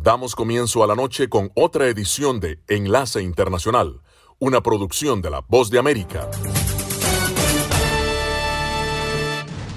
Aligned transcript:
Damos 0.00 0.36
comienzo 0.36 0.84
a 0.84 0.86
la 0.86 0.94
noche 0.94 1.28
con 1.28 1.50
otra 1.54 1.88
edición 1.88 2.38
de 2.38 2.60
Enlace 2.68 3.20
Internacional, 3.20 4.00
una 4.38 4.60
producción 4.60 5.20
de 5.20 5.28
La 5.28 5.40
Voz 5.40 5.70
de 5.70 5.80
América. 5.80 6.30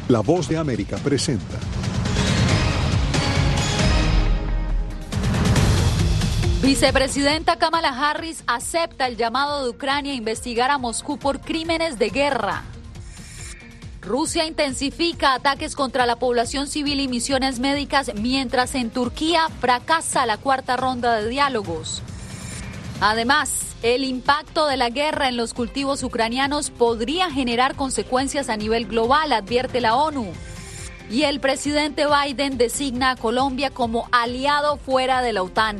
La 0.07 0.19
Voz 0.19 0.47
de 0.47 0.57
América 0.57 0.97
presenta. 0.97 1.57
Vicepresidenta 6.61 7.57
Kamala 7.57 7.89
Harris 7.89 8.43
acepta 8.45 9.07
el 9.07 9.17
llamado 9.17 9.63
de 9.63 9.71
Ucrania 9.71 10.13
a 10.13 10.15
investigar 10.15 10.69
a 10.69 10.77
Moscú 10.77 11.17
por 11.17 11.41
crímenes 11.41 11.97
de 11.97 12.09
guerra. 12.11 12.63
Rusia 14.01 14.47
intensifica 14.47 15.35
ataques 15.35 15.75
contra 15.75 16.07
la 16.07 16.15
población 16.15 16.67
civil 16.67 16.99
y 16.99 17.07
misiones 17.07 17.59
médicas 17.59 18.11
mientras 18.15 18.73
en 18.73 18.89
Turquía 18.89 19.47
fracasa 19.59 20.25
la 20.25 20.37
cuarta 20.37 20.75
ronda 20.75 21.17
de 21.17 21.29
diálogos. 21.29 22.01
Además, 22.99 23.75
el 23.83 24.03
impacto 24.03 24.65
de 24.65 24.77
la 24.77 24.89
guerra 24.89 25.29
en 25.29 25.37
los 25.37 25.53
cultivos 25.53 26.01
ucranianos 26.01 26.71
podría 26.71 27.29
generar 27.29 27.75
consecuencias 27.75 28.49
a 28.49 28.57
nivel 28.57 28.87
global, 28.87 29.33
advierte 29.33 29.81
la 29.81 29.95
ONU. 29.95 30.31
Y 31.11 31.23
el 31.23 31.39
presidente 31.39 32.05
Biden 32.07 32.57
designa 32.57 33.11
a 33.11 33.15
Colombia 33.15 33.69
como 33.69 34.07
aliado 34.11 34.77
fuera 34.77 35.21
de 35.21 35.33
la 35.33 35.43
OTAN. 35.43 35.77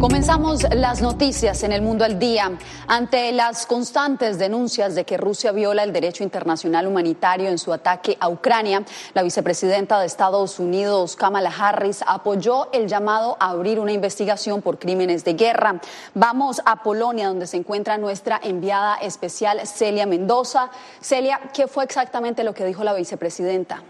Comenzamos 0.00 0.62
las 0.74 1.02
noticias 1.02 1.62
en 1.62 1.72
el 1.72 1.82
mundo 1.82 2.06
al 2.06 2.18
día. 2.18 2.50
Ante 2.86 3.32
las 3.32 3.66
constantes 3.66 4.38
denuncias 4.38 4.94
de 4.94 5.04
que 5.04 5.18
Rusia 5.18 5.52
viola 5.52 5.82
el 5.82 5.92
derecho 5.92 6.24
internacional 6.24 6.86
humanitario 6.86 7.50
en 7.50 7.58
su 7.58 7.70
ataque 7.70 8.16
a 8.18 8.30
Ucrania, 8.30 8.82
la 9.12 9.22
vicepresidenta 9.22 10.00
de 10.00 10.06
Estados 10.06 10.58
Unidos, 10.58 11.16
Kamala 11.16 11.52
Harris, 11.54 12.02
apoyó 12.06 12.72
el 12.72 12.88
llamado 12.88 13.36
a 13.40 13.50
abrir 13.50 13.78
una 13.78 13.92
investigación 13.92 14.62
por 14.62 14.78
crímenes 14.78 15.22
de 15.22 15.34
guerra. 15.34 15.78
Vamos 16.14 16.62
a 16.64 16.82
Polonia, 16.82 17.28
donde 17.28 17.46
se 17.46 17.58
encuentra 17.58 17.98
nuestra 17.98 18.40
enviada 18.42 18.96
especial 19.02 19.66
Celia 19.66 20.06
Mendoza. 20.06 20.70
Celia, 21.02 21.40
¿qué 21.52 21.66
fue 21.66 21.84
exactamente 21.84 22.42
lo 22.42 22.54
que 22.54 22.64
dijo 22.64 22.84
la 22.84 22.94
vicepresidenta? 22.94 23.82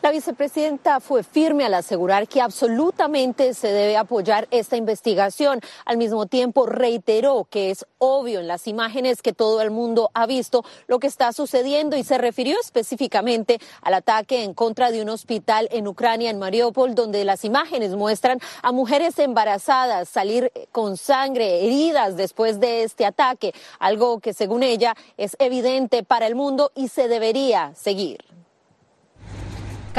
La 0.00 0.12
vicepresidenta 0.12 1.00
fue 1.00 1.24
firme 1.24 1.64
al 1.64 1.74
asegurar 1.74 2.28
que 2.28 2.40
absolutamente 2.40 3.52
se 3.52 3.72
debe 3.72 3.96
apoyar 3.96 4.46
esta 4.52 4.76
investigación. 4.76 5.60
Al 5.84 5.96
mismo 5.96 6.26
tiempo 6.26 6.66
reiteró 6.66 7.48
que 7.50 7.72
es 7.72 7.84
obvio 7.98 8.38
en 8.38 8.46
las 8.46 8.68
imágenes 8.68 9.22
que 9.22 9.32
todo 9.32 9.60
el 9.60 9.72
mundo 9.72 10.10
ha 10.14 10.26
visto 10.26 10.64
lo 10.86 11.00
que 11.00 11.08
está 11.08 11.32
sucediendo 11.32 11.96
y 11.96 12.04
se 12.04 12.16
refirió 12.16 12.60
específicamente 12.60 13.58
al 13.82 13.94
ataque 13.94 14.44
en 14.44 14.54
contra 14.54 14.92
de 14.92 15.02
un 15.02 15.08
hospital 15.08 15.68
en 15.72 15.88
Ucrania, 15.88 16.30
en 16.30 16.38
Mariupol, 16.38 16.94
donde 16.94 17.24
las 17.24 17.44
imágenes 17.44 17.96
muestran 17.96 18.38
a 18.62 18.70
mujeres 18.70 19.18
embarazadas 19.18 20.08
salir 20.08 20.52
con 20.70 20.96
sangre, 20.96 21.64
heridas 21.66 22.16
después 22.16 22.60
de 22.60 22.84
este 22.84 23.04
ataque, 23.04 23.52
algo 23.80 24.20
que 24.20 24.32
según 24.32 24.62
ella 24.62 24.94
es 25.16 25.34
evidente 25.40 26.04
para 26.04 26.28
el 26.28 26.36
mundo 26.36 26.70
y 26.76 26.86
se 26.86 27.08
debería 27.08 27.74
seguir. 27.74 28.37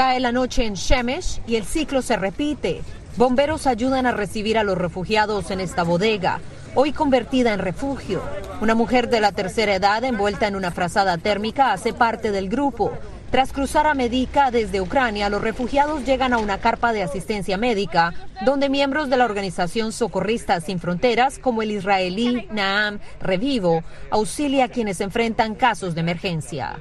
Cae 0.00 0.18
la 0.18 0.32
noche 0.32 0.64
en 0.64 0.72
Shemesh 0.72 1.42
y 1.46 1.56
el 1.56 1.66
ciclo 1.66 2.00
se 2.00 2.16
repite. 2.16 2.80
Bomberos 3.18 3.66
ayudan 3.66 4.06
a 4.06 4.12
recibir 4.12 4.56
a 4.56 4.64
los 4.64 4.78
refugiados 4.78 5.50
en 5.50 5.60
esta 5.60 5.82
bodega, 5.82 6.40
hoy 6.74 6.92
convertida 6.92 7.52
en 7.52 7.58
refugio. 7.58 8.22
Una 8.62 8.74
mujer 8.74 9.10
de 9.10 9.20
la 9.20 9.32
tercera 9.32 9.74
edad 9.74 10.02
envuelta 10.02 10.46
en 10.46 10.56
una 10.56 10.70
frazada 10.70 11.18
térmica 11.18 11.74
hace 11.74 11.92
parte 11.92 12.32
del 12.32 12.48
grupo. 12.48 12.92
Tras 13.30 13.52
cruzar 13.52 13.86
a 13.86 13.92
Medica 13.92 14.50
desde 14.50 14.80
Ucrania, 14.80 15.28
los 15.28 15.42
refugiados 15.42 16.06
llegan 16.06 16.32
a 16.32 16.38
una 16.38 16.56
carpa 16.56 16.94
de 16.94 17.02
asistencia 17.02 17.58
médica, 17.58 18.14
donde 18.46 18.70
miembros 18.70 19.10
de 19.10 19.18
la 19.18 19.26
organización 19.26 19.92
Socorristas 19.92 20.64
Sin 20.64 20.80
Fronteras, 20.80 21.38
como 21.38 21.60
el 21.60 21.72
israelí 21.72 22.48
Naam 22.50 23.00
Revivo, 23.20 23.84
auxilia 24.10 24.64
a 24.64 24.68
quienes 24.68 25.02
enfrentan 25.02 25.54
casos 25.54 25.94
de 25.94 26.00
emergencia. 26.00 26.78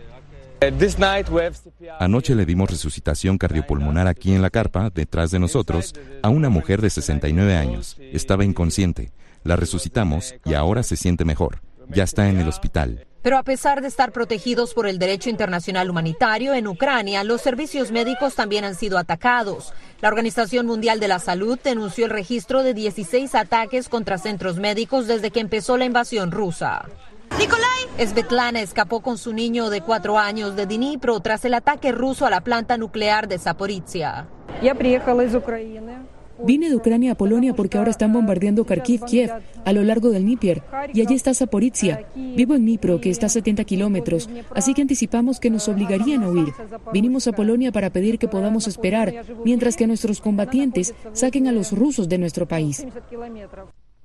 Anoche 2.00 2.36
le 2.36 2.46
dimos 2.46 2.70
resucitación 2.70 3.38
cardiopulmonar 3.38 4.08
aquí 4.08 4.34
en 4.34 4.42
la 4.42 4.50
carpa, 4.50 4.90
detrás 4.90 5.31
de 5.31 5.40
nosotros, 5.40 5.94
a 6.22 6.30
una 6.30 6.50
mujer 6.50 6.81
de 6.81 6.90
69 6.90 7.56
años. 7.56 7.97
Estaba 8.00 8.44
inconsciente. 8.44 9.12
La 9.44 9.56
resucitamos 9.56 10.36
y 10.44 10.56
ahora 10.56 10.84
se 10.84 10.97
siente 10.97 11.24
mejor. 11.24 11.62
Ya 11.88 12.03
está 12.03 12.28
en 12.30 12.40
el 12.40 12.47
hospital. 12.47 13.06
Pero 13.22 13.38
a 13.38 13.44
pesar 13.44 13.81
de 13.81 13.88
estar 13.88 14.12
protegidos 14.12 14.74
por 14.74 14.88
el 14.88 14.97
derecho 14.97 15.30
internacional 15.30 15.90
humanitario, 15.90 16.53
en 16.53 16.68
Ucrania 16.68 17.24
los 17.24 17.41
servicios 17.41 17.91
médicos 17.91 18.36
también 18.36 18.64
han 18.64 18.76
sido 18.76 18.97
atacados. 18.97 19.74
La 20.02 20.08
Organización 20.08 20.66
Mundial 20.66 21.00
de 21.00 21.09
la 21.09 21.20
Salud 21.20 21.59
denunció 21.62 22.06
el 22.06 22.12
registro 22.12 22.64
de 22.64 22.74
16 22.74 23.36
ataques 23.36 23.90
contra 23.90 24.18
centros 24.18 24.58
médicos 24.58 25.08
desde 25.08 25.31
que 25.31 25.41
empezó 25.41 25.78
la 25.78 25.86
invasión 25.86 26.31
rusa. 26.31 26.86
Nikolai. 27.38 28.07
Svetlana 28.07 28.62
escapó 28.62 29.01
con 29.01 29.17
su 29.17 29.34
niño 29.34 29.69
de 29.69 29.81
cuatro 29.81 30.17
años 30.17 30.56
de 30.56 30.66
Dnipro 30.66 31.19
tras 31.19 31.44
el 31.45 31.53
ataque 31.53 31.91
ruso 31.91 32.25
a 32.25 32.29
la 32.29 32.41
planta 32.41 32.78
nuclear 32.78 33.28
de 33.28 33.38
Zaporizhia. 33.38 34.28
Vine 36.41 36.69
de 36.69 36.75
Ucrania 36.75 37.12
a 37.12 37.16
Polonia 37.16 37.53
porque 37.53 37.78
ahora 37.78 37.91
están 37.91 38.13
bombardeando 38.13 38.66
Kharkiv, 38.66 39.03
Kiev, 39.03 39.29
a 39.66 39.73
lo 39.73 39.84
largo 39.84 40.09
del 40.09 40.23
Dnieper. 40.23 40.63
Y 40.94 41.01
allí 41.01 41.16
está 41.16 41.34
Zaporizhia. 41.34 42.06
Vivo 42.16 42.56
en 42.56 42.62
Dnipro, 42.62 43.01
que 43.01 43.09
está 43.09 43.25
a 43.25 43.29
70 43.29 43.66
kilómetros, 43.66 44.29
así 44.56 44.73
que 44.73 44.81
anticipamos 44.81 45.40
que 45.40 45.50
nos 45.50 45.67
obligarían 45.67 46.23
a 46.23 46.29
huir. 46.29 46.53
Vinimos 46.94 47.28
a 47.28 47.34
Polonia 47.34 47.73
para 47.73 47.90
pedir 47.90 48.19
que 48.19 48.29
podamos 48.29 48.67
esperar, 48.67 49.13
mientras 49.44 49.75
que 49.75 49.88
nuestros 49.88 50.22
combatientes 50.22 50.94
saquen 51.11 51.47
a 51.47 51.51
los 51.51 51.73
rusos 51.73 52.07
de 52.07 52.17
nuestro 52.17 52.47
país. 52.47 52.85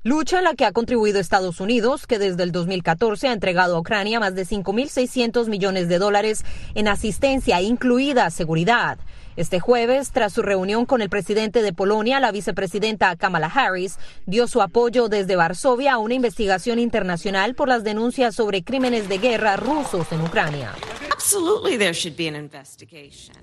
Lucha 0.06 0.36
en 0.36 0.44
la 0.44 0.54
que 0.54 0.66
ha 0.66 0.72
contribuido 0.72 1.18
Estados 1.18 1.60
Unidos, 1.60 2.06
que 2.06 2.18
desde 2.18 2.42
el 2.42 2.52
2014 2.52 3.28
ha 3.28 3.32
entregado 3.32 3.74
a 3.74 3.80
Ucrania 3.80 4.20
más 4.20 4.34
de 4.34 4.42
5.600 4.44 5.48
millones 5.48 5.88
de 5.88 5.98
dólares 5.98 6.44
en 6.74 6.88
asistencia, 6.88 7.62
incluida 7.62 8.28
seguridad. 8.28 8.98
Este 9.36 9.60
jueves, 9.60 10.10
tras 10.12 10.34
su 10.34 10.42
reunión 10.42 10.84
con 10.84 11.00
el 11.00 11.08
presidente 11.08 11.62
de 11.62 11.72
Polonia, 11.72 12.20
la 12.20 12.32
vicepresidenta 12.32 13.16
Kamala 13.16 13.46
Harris 13.46 13.96
dio 14.26 14.46
su 14.46 14.60
apoyo 14.60 15.08
desde 15.08 15.36
Varsovia 15.36 15.94
a 15.94 15.98
una 15.98 16.12
investigación 16.12 16.78
internacional 16.78 17.54
por 17.54 17.68
las 17.68 17.82
denuncias 17.82 18.34
sobre 18.34 18.62
crímenes 18.62 19.08
de 19.08 19.16
guerra 19.16 19.56
rusos 19.56 20.12
en 20.12 20.20
Ucrania. 20.20 20.72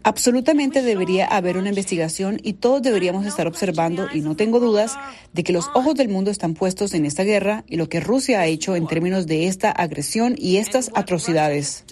Absolutamente 0.04 0.82
debería 0.82 1.26
haber 1.28 1.58
una 1.58 1.70
investigación 1.70 2.40
y 2.44 2.54
todos 2.54 2.82
deberíamos 2.82 3.26
estar 3.26 3.48
observando 3.48 4.08
y 4.14 4.22
no 4.22 4.36
tengo 4.36 4.60
dudas 4.60 4.98
de 5.34 5.44
que 5.44 5.54
los 5.54 5.70
ojos 5.74 5.96
del 5.96 6.10
mundo 6.10 6.32
están 6.32 6.54
puestos 6.54 6.94
en 6.94 7.06
esta 7.06 7.24
guerra 7.24 7.64
y 7.68 7.78
lo 7.78 7.90
que 7.90 8.00
Rusia 8.00 8.42
ha 8.42 8.46
hecho 8.46 8.76
en 8.76 8.88
términos 8.88 9.26
de 9.28 9.48
esta 9.48 9.72
agresión 9.72 10.36
y 10.38 10.58
estas 10.58 10.92
atrocidades. 10.94 11.86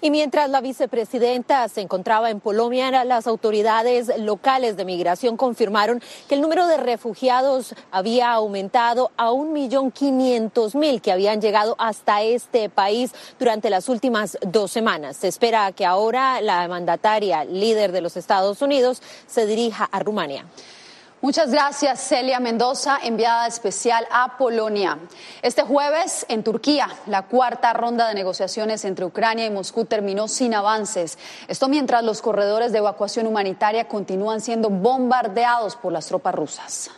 Y 0.00 0.10
mientras 0.10 0.48
la 0.50 0.60
vicepresidenta 0.60 1.68
se 1.68 1.80
encontraba 1.80 2.30
en 2.30 2.40
Polonia, 2.40 3.04
las 3.04 3.26
autoridades 3.26 4.10
locales 4.18 4.76
de 4.76 4.84
migración 4.84 5.36
confirmaron 5.36 6.00
que 6.28 6.34
el 6.36 6.40
número 6.40 6.66
de 6.66 6.76
refugiados 6.76 7.74
había 7.90 8.32
aumentado 8.32 9.10
a 9.16 9.32
un 9.32 9.52
millón 9.52 9.90
quinientos 9.90 10.74
mil 10.74 11.02
que 11.02 11.12
habían 11.12 11.40
llegado 11.40 11.74
hasta 11.78 12.22
este 12.22 12.68
país 12.68 13.12
durante 13.38 13.70
las 13.70 13.88
últimas 13.88 14.38
dos 14.42 14.70
semanas. 14.70 15.16
Se 15.16 15.28
espera 15.28 15.72
que 15.72 15.84
ahora 15.84 16.40
la 16.40 16.66
mandataria 16.68 17.44
líder 17.44 17.92
de 17.92 18.00
los 18.00 18.16
Estados 18.16 18.62
Unidos 18.62 19.02
se 19.26 19.46
dirija 19.46 19.84
a 19.90 19.98
Rumania. 19.98 20.44
Muchas 21.20 21.50
gracias, 21.50 22.00
Celia 22.00 22.38
Mendoza, 22.38 23.00
enviada 23.02 23.48
especial 23.48 24.06
a 24.12 24.36
Polonia. 24.38 24.98
Este 25.42 25.62
jueves, 25.62 26.24
en 26.28 26.44
Turquía, 26.44 26.88
la 27.06 27.22
cuarta 27.22 27.72
ronda 27.72 28.06
de 28.06 28.14
negociaciones 28.14 28.84
entre 28.84 29.04
Ucrania 29.04 29.44
y 29.44 29.50
Moscú 29.50 29.84
terminó 29.84 30.28
sin 30.28 30.54
avances. 30.54 31.18
Esto 31.48 31.66
mientras 31.66 32.04
los 32.04 32.22
corredores 32.22 32.70
de 32.70 32.78
evacuación 32.78 33.26
humanitaria 33.26 33.88
continúan 33.88 34.40
siendo 34.40 34.70
bombardeados 34.70 35.74
por 35.74 35.92
las 35.92 36.06
tropas 36.06 36.36
rusas. 36.36 36.90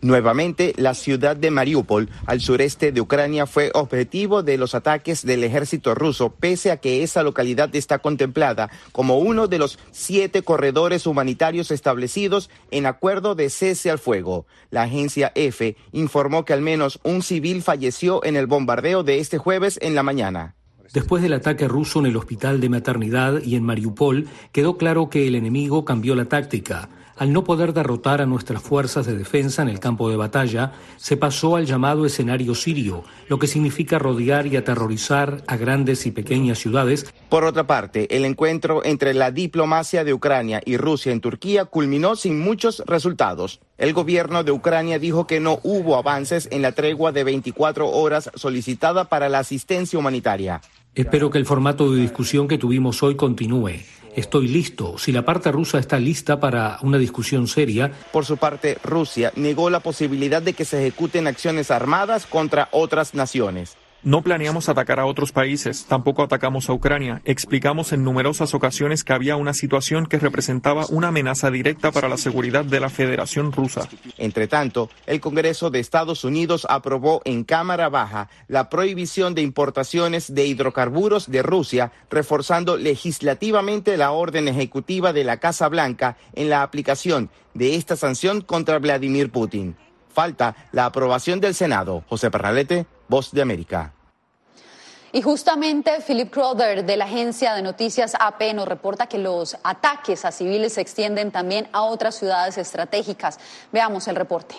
Nuevamente, 0.00 0.72
la 0.76 0.94
ciudad 0.94 1.36
de 1.36 1.50
Mariupol, 1.50 2.08
al 2.26 2.40
sureste 2.40 2.92
de 2.92 3.00
Ucrania, 3.00 3.46
fue 3.46 3.70
objetivo 3.74 4.42
de 4.42 4.58
los 4.58 4.74
ataques 4.74 5.24
del 5.24 5.44
ejército 5.44 5.94
ruso, 5.94 6.30
pese 6.30 6.70
a 6.70 6.78
que 6.78 7.02
esa 7.02 7.22
localidad 7.22 7.74
está 7.74 7.98
contemplada 7.98 8.70
como 8.92 9.18
uno 9.18 9.46
de 9.46 9.58
los 9.58 9.78
siete 9.90 10.42
corredores 10.42 11.06
humanitarios 11.06 11.70
establecidos 11.70 12.50
en 12.70 12.86
acuerdo 12.86 13.34
de 13.34 13.50
cese 13.50 13.90
al 13.90 13.98
fuego. 13.98 14.46
La 14.70 14.82
agencia 14.82 15.32
EFE 15.34 15.76
informó 15.92 16.44
que 16.44 16.52
al 16.52 16.62
menos 16.62 17.00
un 17.02 17.22
civil 17.22 17.62
falleció 17.62 18.24
en 18.24 18.36
el 18.36 18.46
bombardeo 18.46 19.02
de 19.02 19.18
este 19.18 19.38
jueves 19.38 19.78
en 19.82 19.94
la 19.94 20.02
mañana. 20.02 20.54
Después 20.92 21.22
del 21.22 21.34
ataque 21.34 21.68
ruso 21.68 22.00
en 22.00 22.06
el 22.06 22.16
hospital 22.16 22.60
de 22.60 22.68
maternidad 22.68 23.40
y 23.42 23.54
en 23.54 23.62
Mariupol, 23.62 24.26
quedó 24.50 24.76
claro 24.76 25.08
que 25.08 25.28
el 25.28 25.36
enemigo 25.36 25.84
cambió 25.84 26.16
la 26.16 26.24
táctica. 26.24 26.88
Al 27.20 27.34
no 27.34 27.44
poder 27.44 27.74
derrotar 27.74 28.22
a 28.22 28.24
nuestras 28.24 28.62
fuerzas 28.62 29.04
de 29.04 29.14
defensa 29.14 29.60
en 29.60 29.68
el 29.68 29.78
campo 29.78 30.08
de 30.08 30.16
batalla, 30.16 30.72
se 30.96 31.18
pasó 31.18 31.56
al 31.56 31.66
llamado 31.66 32.06
escenario 32.06 32.54
sirio, 32.54 33.04
lo 33.28 33.38
que 33.38 33.46
significa 33.46 33.98
rodear 33.98 34.46
y 34.46 34.56
aterrorizar 34.56 35.42
a 35.46 35.58
grandes 35.58 36.06
y 36.06 36.12
pequeñas 36.12 36.58
ciudades. 36.60 37.12
Por 37.28 37.44
otra 37.44 37.66
parte, 37.66 38.16
el 38.16 38.24
encuentro 38.24 38.82
entre 38.86 39.12
la 39.12 39.32
diplomacia 39.32 40.02
de 40.02 40.14
Ucrania 40.14 40.62
y 40.64 40.78
Rusia 40.78 41.12
en 41.12 41.20
Turquía 41.20 41.66
culminó 41.66 42.16
sin 42.16 42.40
muchos 42.40 42.82
resultados. 42.86 43.60
El 43.76 43.92
gobierno 43.92 44.42
de 44.42 44.52
Ucrania 44.52 44.98
dijo 44.98 45.26
que 45.26 45.40
no 45.40 45.60
hubo 45.62 45.98
avances 45.98 46.48
en 46.50 46.62
la 46.62 46.72
tregua 46.72 47.12
de 47.12 47.24
24 47.24 47.86
horas 47.86 48.30
solicitada 48.34 49.10
para 49.10 49.28
la 49.28 49.40
asistencia 49.40 49.98
humanitaria. 49.98 50.62
Espero 50.94 51.28
que 51.28 51.36
el 51.36 51.44
formato 51.44 51.92
de 51.92 52.00
discusión 52.00 52.48
que 52.48 52.56
tuvimos 52.56 53.02
hoy 53.02 53.14
continúe 53.14 53.72
estoy 54.14 54.48
listo. 54.48 54.98
Si 54.98 55.12
la 55.12 55.24
parte 55.24 55.52
rusa 55.52 55.78
está 55.78 55.98
lista 55.98 56.40
para 56.40 56.78
una 56.82 56.98
discusión 56.98 57.46
seria. 57.46 57.92
Por 58.12 58.24
su 58.24 58.36
parte, 58.36 58.78
Rusia 58.82 59.32
negó 59.36 59.70
la 59.70 59.80
posibilidad 59.80 60.42
de 60.42 60.52
que 60.52 60.64
se 60.64 60.80
ejecuten 60.80 61.26
acciones 61.26 61.70
armadas 61.70 62.26
contra 62.26 62.68
otras 62.72 63.14
naciones. 63.14 63.76
No 64.02 64.22
planeamos 64.22 64.70
atacar 64.70 64.98
a 64.98 65.04
otros 65.04 65.30
países, 65.30 65.84
tampoco 65.84 66.22
atacamos 66.22 66.70
a 66.70 66.72
Ucrania. 66.72 67.20
Explicamos 67.26 67.92
en 67.92 68.02
numerosas 68.02 68.54
ocasiones 68.54 69.04
que 69.04 69.12
había 69.12 69.36
una 69.36 69.52
situación 69.52 70.06
que 70.06 70.18
representaba 70.18 70.86
una 70.88 71.08
amenaza 71.08 71.50
directa 71.50 71.92
para 71.92 72.08
la 72.08 72.16
seguridad 72.16 72.64
de 72.64 72.80
la 72.80 72.88
Federación 72.88 73.52
Rusa. 73.52 73.86
Entre 74.16 74.48
tanto, 74.48 74.88
el 75.04 75.20
Congreso 75.20 75.68
de 75.68 75.80
Estados 75.80 76.24
Unidos 76.24 76.66
aprobó 76.70 77.20
en 77.26 77.44
Cámara 77.44 77.90
Baja 77.90 78.30
la 78.48 78.70
prohibición 78.70 79.34
de 79.34 79.42
importaciones 79.42 80.34
de 80.34 80.46
hidrocarburos 80.46 81.30
de 81.30 81.42
Rusia, 81.42 81.92
reforzando 82.10 82.78
legislativamente 82.78 83.98
la 83.98 84.12
orden 84.12 84.48
ejecutiva 84.48 85.12
de 85.12 85.24
la 85.24 85.36
Casa 85.36 85.68
Blanca 85.68 86.16
en 86.32 86.48
la 86.48 86.62
aplicación 86.62 87.28
de 87.52 87.74
esta 87.76 87.96
sanción 87.96 88.40
contra 88.40 88.78
Vladimir 88.78 89.30
Putin. 89.30 89.76
Falta 90.08 90.56
la 90.72 90.86
aprobación 90.86 91.40
del 91.40 91.54
Senado. 91.54 92.02
José 92.08 92.30
Perralete, 92.30 92.86
Voz 93.10 93.32
de 93.32 93.42
América. 93.42 93.92
Y 95.10 95.20
justamente 95.20 95.98
Philip 96.06 96.30
Crowder 96.30 96.84
de 96.84 96.96
la 96.96 97.06
agencia 97.06 97.54
de 97.54 97.62
noticias 97.62 98.14
AP 98.16 98.54
nos 98.54 98.68
reporta 98.68 99.08
que 99.08 99.18
los 99.18 99.56
ataques 99.64 100.24
a 100.24 100.30
civiles 100.30 100.74
se 100.74 100.80
extienden 100.80 101.32
también 101.32 101.68
a 101.72 101.82
otras 101.82 102.14
ciudades 102.14 102.56
estratégicas. 102.56 103.40
Veamos 103.72 104.06
el 104.06 104.14
reporte. 104.14 104.54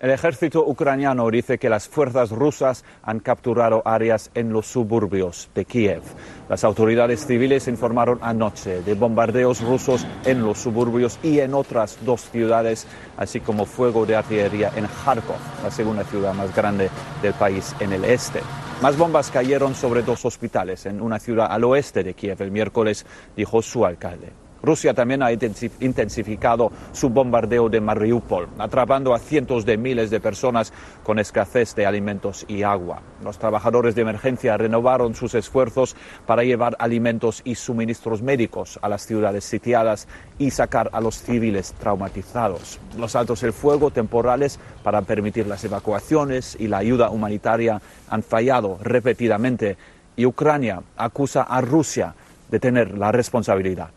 El 0.00 0.10
ejército 0.10 0.66
ucraniano 0.66 1.30
dice 1.30 1.56
que 1.56 1.70
las 1.70 1.88
fuerzas 1.88 2.30
rusas 2.30 2.84
han 3.02 3.20
capturado 3.20 3.80
áreas 3.84 4.30
en 4.34 4.52
los 4.52 4.66
suburbios 4.66 5.48
de 5.54 5.64
Kiev. 5.64 6.02
Las 6.48 6.64
autoridades 6.64 7.26
civiles 7.26 7.68
informaron 7.68 8.18
anoche 8.20 8.82
de 8.82 8.94
bombardeos 8.94 9.62
rusos 9.62 10.04
en 10.24 10.42
los 10.42 10.58
suburbios 10.58 11.18
y 11.22 11.38
en 11.38 11.54
otras 11.54 11.98
dos 12.04 12.22
ciudades, 12.22 12.86
así 13.16 13.40
como 13.40 13.66
fuego 13.66 14.04
de 14.04 14.16
artillería 14.16 14.72
en 14.74 14.86
Kharkov, 14.86 15.38
la 15.62 15.70
segunda 15.70 16.04
ciudad 16.04 16.34
más 16.34 16.54
grande 16.54 16.90
del 17.22 17.32
país 17.34 17.74
en 17.78 17.92
el 17.92 18.04
este. 18.04 18.40
Más 18.82 18.98
bombas 18.98 19.30
cayeron 19.30 19.74
sobre 19.74 20.02
dos 20.02 20.24
hospitales 20.24 20.84
en 20.86 21.00
una 21.00 21.20
ciudad 21.20 21.46
al 21.48 21.64
oeste 21.64 22.02
de 22.02 22.14
Kiev 22.14 22.42
el 22.42 22.50
miércoles, 22.50 23.06
dijo 23.36 23.62
su 23.62 23.86
alcalde. 23.86 24.43
Rusia 24.64 24.94
también 24.94 25.22
ha 25.22 25.32
intensificado 25.32 26.72
su 26.92 27.10
bombardeo 27.10 27.68
de 27.68 27.80
Mariupol, 27.80 28.48
atrapando 28.58 29.14
a 29.14 29.18
cientos 29.18 29.64
de 29.64 29.76
miles 29.76 30.10
de 30.10 30.20
personas 30.20 30.72
con 31.02 31.18
escasez 31.18 31.74
de 31.74 31.86
alimentos 31.86 32.44
y 32.48 32.62
agua. 32.62 33.02
Los 33.22 33.38
trabajadores 33.38 33.94
de 33.94 34.02
emergencia 34.02 34.56
renovaron 34.56 35.14
sus 35.14 35.34
esfuerzos 35.34 35.96
para 36.26 36.44
llevar 36.44 36.76
alimentos 36.78 37.42
y 37.44 37.54
suministros 37.54 38.22
médicos 38.22 38.78
a 38.82 38.88
las 38.88 39.06
ciudades 39.06 39.44
sitiadas 39.44 40.08
y 40.38 40.50
sacar 40.50 40.90
a 40.92 41.00
los 41.00 41.22
civiles 41.22 41.74
traumatizados. 41.74 42.78
Los 42.98 43.16
altos 43.16 43.42
el 43.42 43.52
fuego 43.52 43.90
temporales 43.90 44.58
para 44.82 45.02
permitir 45.02 45.46
las 45.46 45.64
evacuaciones 45.64 46.56
y 46.58 46.68
la 46.68 46.78
ayuda 46.78 47.10
humanitaria 47.10 47.80
han 48.08 48.22
fallado 48.22 48.78
repetidamente 48.82 49.76
y 50.16 50.26
Ucrania 50.26 50.82
acusa 50.96 51.42
a 51.42 51.60
Rusia 51.60 52.14
de 52.50 52.60
tener 52.60 52.96
la 52.96 53.10
responsabilidad. 53.12 53.88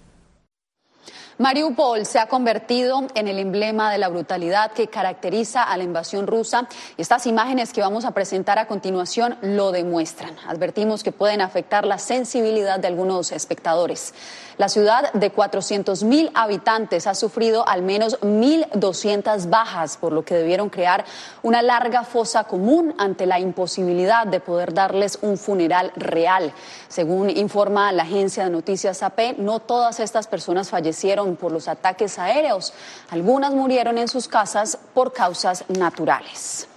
Mariupol 1.39 2.07
se 2.07 2.17
ha 2.17 2.25
convertido 2.25 3.05
en 3.13 3.27
el 3.27 3.37
emblema 3.37 3.91
de 3.91 3.99
la 3.99 4.07
brutalidad 4.07 4.71
que 4.71 4.87
caracteriza 4.87 5.61
a 5.61 5.77
la 5.77 5.83
invasión 5.83 6.25
rusa 6.25 6.67
y 6.97 7.03
estas 7.03 7.27
imágenes 7.27 7.73
que 7.73 7.81
vamos 7.81 8.05
a 8.05 8.11
presentar 8.11 8.57
a 8.57 8.65
continuación 8.65 9.37
lo 9.43 9.71
demuestran. 9.71 10.35
Advertimos 10.47 11.03
que 11.03 11.11
pueden 11.11 11.41
afectar 11.41 11.85
la 11.85 11.99
sensibilidad 11.99 12.79
de 12.79 12.87
algunos 12.87 13.31
espectadores. 13.31 14.15
La 14.57 14.69
ciudad 14.69 15.13
de 15.13 15.29
400 15.29 16.03
mil 16.03 16.31
habitantes 16.33 17.05
ha 17.05 17.13
sufrido 17.13 17.67
al 17.67 17.83
menos 17.83 18.19
1.200 18.21 19.47
bajas, 19.51 19.97
por 19.97 20.13
lo 20.13 20.25
que 20.25 20.33
debieron 20.33 20.71
crear 20.71 21.05
una 21.43 21.61
larga 21.61 22.03
fosa 22.03 22.45
común 22.45 22.95
ante 22.97 23.27
la 23.27 23.39
imposibilidad 23.39 24.25
de 24.25 24.39
poder 24.39 24.73
darles 24.73 25.19
un 25.21 25.37
funeral 25.37 25.91
real. 25.95 26.51
Según 26.89 27.29
informa 27.29 27.91
la 27.91 28.03
agencia 28.03 28.45
de 28.45 28.49
noticias 28.49 29.03
AP, 29.03 29.37
no 29.37 29.59
todas 29.59 29.99
estas 29.99 30.27
personas 30.27 30.69
fallecieron 30.69 31.35
por 31.35 31.51
los 31.51 31.67
ataques 31.67 32.17
aéreos. 32.17 32.73
Algunas 33.09 33.53
murieron 33.53 33.97
en 33.97 34.07
sus 34.07 34.27
casas 34.27 34.77
por 34.93 35.13
causas 35.13 35.65
naturales. 35.69 36.67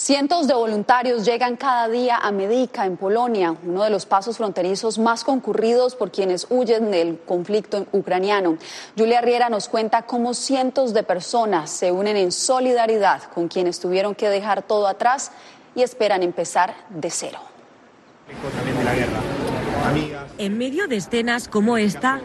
Cientos 0.00 0.46
de 0.46 0.54
voluntarios 0.54 1.26
llegan 1.26 1.58
cada 1.58 1.86
día 1.86 2.16
a 2.16 2.32
Medica, 2.32 2.86
en 2.86 2.96
Polonia, 2.96 3.54
uno 3.66 3.84
de 3.84 3.90
los 3.90 4.06
pasos 4.06 4.38
fronterizos 4.38 4.98
más 4.98 5.24
concurridos 5.24 5.94
por 5.94 6.10
quienes 6.10 6.46
huyen 6.48 6.90
del 6.90 7.18
conflicto 7.18 7.84
ucraniano. 7.92 8.56
Julia 8.96 9.20
Riera 9.20 9.50
nos 9.50 9.68
cuenta 9.68 10.06
cómo 10.06 10.32
cientos 10.32 10.94
de 10.94 11.02
personas 11.02 11.68
se 11.68 11.92
unen 11.92 12.16
en 12.16 12.32
solidaridad 12.32 13.24
con 13.24 13.48
quienes 13.48 13.78
tuvieron 13.78 14.14
que 14.14 14.30
dejar 14.30 14.62
todo 14.62 14.86
atrás 14.86 15.32
y 15.74 15.82
esperan 15.82 16.22
empezar 16.22 16.74
de 16.88 17.10
cero. 17.10 17.38
En 20.38 20.58
medio 20.58 20.86
de 20.86 20.96
escenas 20.96 21.48
como 21.48 21.76
esta, 21.76 22.20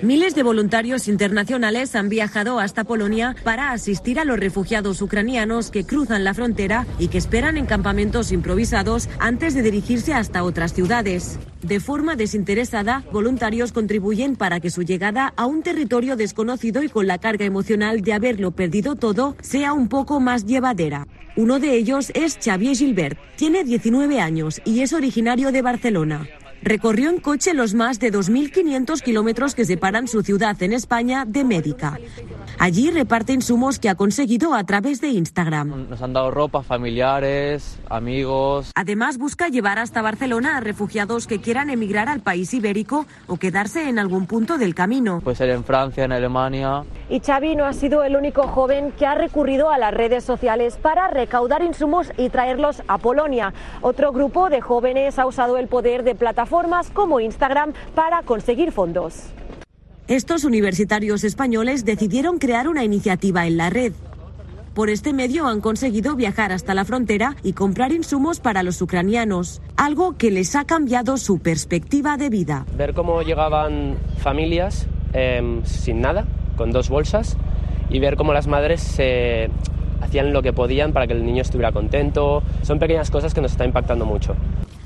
Miles 0.00 0.36
de 0.36 0.44
voluntarios 0.44 1.08
internacionales 1.08 1.96
han 1.96 2.08
viajado 2.08 2.60
hasta 2.60 2.84
Polonia 2.84 3.34
para 3.42 3.72
asistir 3.72 4.20
a 4.20 4.24
los 4.24 4.38
refugiados 4.38 5.02
ucranianos 5.02 5.72
que 5.72 5.84
cruzan 5.84 6.22
la 6.22 6.34
frontera 6.34 6.86
y 7.00 7.08
que 7.08 7.18
esperan 7.18 7.56
en 7.56 7.66
campamentos 7.66 8.30
improvisados 8.30 9.08
antes 9.18 9.54
de 9.54 9.62
dirigirse 9.62 10.14
hasta 10.14 10.44
otras 10.44 10.72
ciudades. 10.72 11.40
De 11.62 11.80
forma 11.80 12.14
desinteresada, 12.14 13.02
voluntarios 13.10 13.72
contribuyen 13.72 14.36
para 14.36 14.60
que 14.60 14.70
su 14.70 14.82
llegada 14.82 15.32
a 15.36 15.46
un 15.46 15.64
territorio 15.64 16.14
desconocido 16.14 16.84
y 16.84 16.88
con 16.88 17.08
la 17.08 17.18
carga 17.18 17.44
emocional 17.44 18.00
de 18.00 18.12
haberlo 18.12 18.52
perdido 18.52 18.94
todo 18.94 19.36
sea 19.40 19.72
un 19.72 19.88
poco 19.88 20.20
más 20.20 20.46
llevadera. 20.46 21.08
Uno 21.36 21.58
de 21.58 21.74
ellos 21.74 22.12
es 22.14 22.38
Xavier 22.40 22.76
Gilbert. 22.76 23.18
Tiene 23.34 23.64
19 23.64 24.20
años 24.20 24.60
y 24.64 24.80
es 24.82 24.92
originario 24.92 25.50
de 25.50 25.62
Barcelona 25.62 26.28
recorrió 26.62 27.10
en 27.10 27.20
coche 27.20 27.54
los 27.54 27.74
más 27.74 28.00
de 28.00 28.12
2.500 28.12 29.02
kilómetros 29.02 29.54
que 29.54 29.64
separan 29.64 30.08
su 30.08 30.22
ciudad 30.22 30.60
en 30.62 30.72
España 30.72 31.24
de 31.26 31.44
Médica. 31.44 31.98
Allí 32.58 32.90
reparte 32.90 33.32
insumos 33.32 33.78
que 33.78 33.88
ha 33.88 33.94
conseguido 33.94 34.54
a 34.54 34.64
través 34.64 35.00
de 35.00 35.08
Instagram. 35.08 35.88
Nos 35.88 36.02
han 36.02 36.12
dado 36.12 36.30
ropa, 36.30 36.62
familiares, 36.62 37.78
amigos. 37.88 38.72
Además, 38.74 39.18
busca 39.18 39.48
llevar 39.48 39.78
hasta 39.78 40.02
Barcelona 40.02 40.56
a 40.56 40.60
refugiados 40.60 41.26
que 41.26 41.40
quieran 41.40 41.70
emigrar 41.70 42.08
al 42.08 42.20
país 42.20 42.52
ibérico 42.54 43.06
o 43.28 43.36
quedarse 43.36 43.88
en 43.88 43.98
algún 43.98 44.26
punto 44.26 44.58
del 44.58 44.74
camino. 44.74 45.20
Puede 45.20 45.36
ser 45.36 45.50
en 45.50 45.64
Francia, 45.64 46.04
en 46.04 46.12
Alemania. 46.12 46.82
Y 47.08 47.20
Xavi 47.20 47.54
no 47.54 47.64
ha 47.64 47.72
sido 47.72 48.02
el 48.02 48.16
único 48.16 48.48
joven 48.48 48.92
que 48.92 49.06
ha 49.06 49.14
recurrido 49.14 49.70
a 49.70 49.78
las 49.78 49.94
redes 49.94 50.24
sociales 50.24 50.76
para 50.80 51.08
recaudar 51.08 51.62
insumos 51.62 52.10
y 52.16 52.28
traerlos 52.28 52.82
a 52.88 52.98
Polonia. 52.98 53.54
Otro 53.80 54.12
grupo 54.12 54.50
de 54.50 54.60
jóvenes 54.60 55.18
ha 55.18 55.26
usado 55.26 55.58
el 55.58 55.68
poder 55.68 56.02
de 56.02 56.14
plataformas 56.14 56.47
como 56.92 57.20
Instagram 57.20 57.72
para 57.94 58.22
conseguir 58.22 58.72
fondos. 58.72 59.24
Estos 60.06 60.44
universitarios 60.44 61.22
españoles 61.24 61.84
decidieron 61.84 62.38
crear 62.38 62.68
una 62.68 62.82
iniciativa 62.82 63.46
en 63.46 63.58
la 63.58 63.68
red. 63.68 63.92
Por 64.74 64.90
este 64.90 65.12
medio 65.12 65.46
han 65.46 65.60
conseguido 65.60 66.14
viajar 66.14 66.52
hasta 66.52 66.72
la 66.72 66.84
frontera 66.84 67.34
y 67.42 67.52
comprar 67.52 67.92
insumos 67.92 68.40
para 68.40 68.62
los 68.62 68.80
ucranianos, 68.80 69.60
algo 69.76 70.16
que 70.16 70.30
les 70.30 70.54
ha 70.54 70.64
cambiado 70.64 71.16
su 71.16 71.40
perspectiva 71.40 72.16
de 72.16 72.30
vida. 72.30 72.64
Ver 72.76 72.94
cómo 72.94 73.22
llegaban 73.22 73.96
familias 74.18 74.86
em, 75.12 75.64
sin 75.64 76.00
nada, 76.00 76.26
con 76.56 76.70
dos 76.70 76.88
bolsas, 76.88 77.36
y 77.90 77.98
ver 77.98 78.16
cómo 78.16 78.32
las 78.32 78.46
madres 78.46 78.80
se 78.80 79.50
hacían 80.00 80.32
lo 80.32 80.42
que 80.42 80.52
podían 80.52 80.92
para 80.92 81.06
que 81.06 81.12
el 81.12 81.26
niño 81.26 81.42
estuviera 81.42 81.72
contento. 81.72 82.42
Son 82.62 82.78
pequeñas 82.78 83.10
cosas 83.10 83.34
que 83.34 83.40
nos 83.40 83.52
están 83.52 83.66
impactando 83.66 84.06
mucho. 84.06 84.36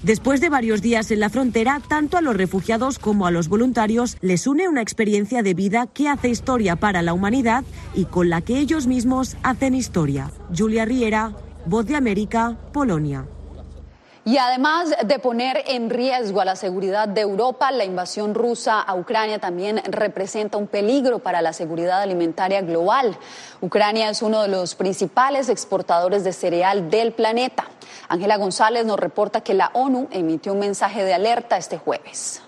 Después 0.02 0.40
de 0.40 0.48
varios 0.48 0.82
días 0.82 1.12
en 1.12 1.20
la 1.20 1.30
frontera, 1.30 1.80
tanto 1.86 2.16
a 2.16 2.20
los 2.22 2.36
refugiados 2.36 2.98
como 2.98 3.24
a 3.24 3.30
los 3.30 3.48
voluntarios 3.48 4.16
les 4.20 4.48
une 4.48 4.68
una 4.68 4.82
experiencia 4.82 5.44
de 5.44 5.54
vida 5.54 5.86
que 5.86 6.08
hace 6.08 6.28
historia 6.28 6.74
para 6.74 7.02
la 7.02 7.12
humanidad 7.12 7.62
y 7.94 8.06
con 8.06 8.28
la 8.28 8.40
que 8.40 8.58
ellos 8.58 8.88
mismos 8.88 9.36
hacen 9.44 9.76
historia. 9.76 10.32
Julia 10.56 10.84
Riera, 10.84 11.36
Voz 11.66 11.86
de 11.86 11.94
América, 11.94 12.58
Polonia. 12.72 13.26
Y 14.24 14.36
además 14.36 14.94
de 15.04 15.18
poner 15.18 15.64
en 15.66 15.90
riesgo 15.90 16.40
a 16.40 16.44
la 16.44 16.54
seguridad 16.54 17.08
de 17.08 17.22
Europa, 17.22 17.72
la 17.72 17.84
invasión 17.84 18.34
rusa 18.34 18.80
a 18.80 18.94
Ucrania 18.94 19.40
también 19.40 19.82
representa 19.84 20.58
un 20.58 20.68
peligro 20.68 21.18
para 21.18 21.42
la 21.42 21.52
seguridad 21.52 22.02
alimentaria 22.02 22.62
global. 22.62 23.18
Ucrania 23.60 24.10
es 24.10 24.22
uno 24.22 24.42
de 24.42 24.48
los 24.48 24.76
principales 24.76 25.48
exportadores 25.48 26.22
de 26.22 26.32
cereal 26.32 26.88
del 26.88 27.12
planeta. 27.12 27.66
Ángela 28.08 28.36
González 28.36 28.86
nos 28.86 29.00
reporta 29.00 29.40
que 29.40 29.54
la 29.54 29.72
ONU 29.74 30.06
emitió 30.12 30.52
un 30.52 30.60
mensaje 30.60 31.02
de 31.02 31.14
alerta 31.14 31.56
este 31.56 31.78
jueves. 31.78 32.42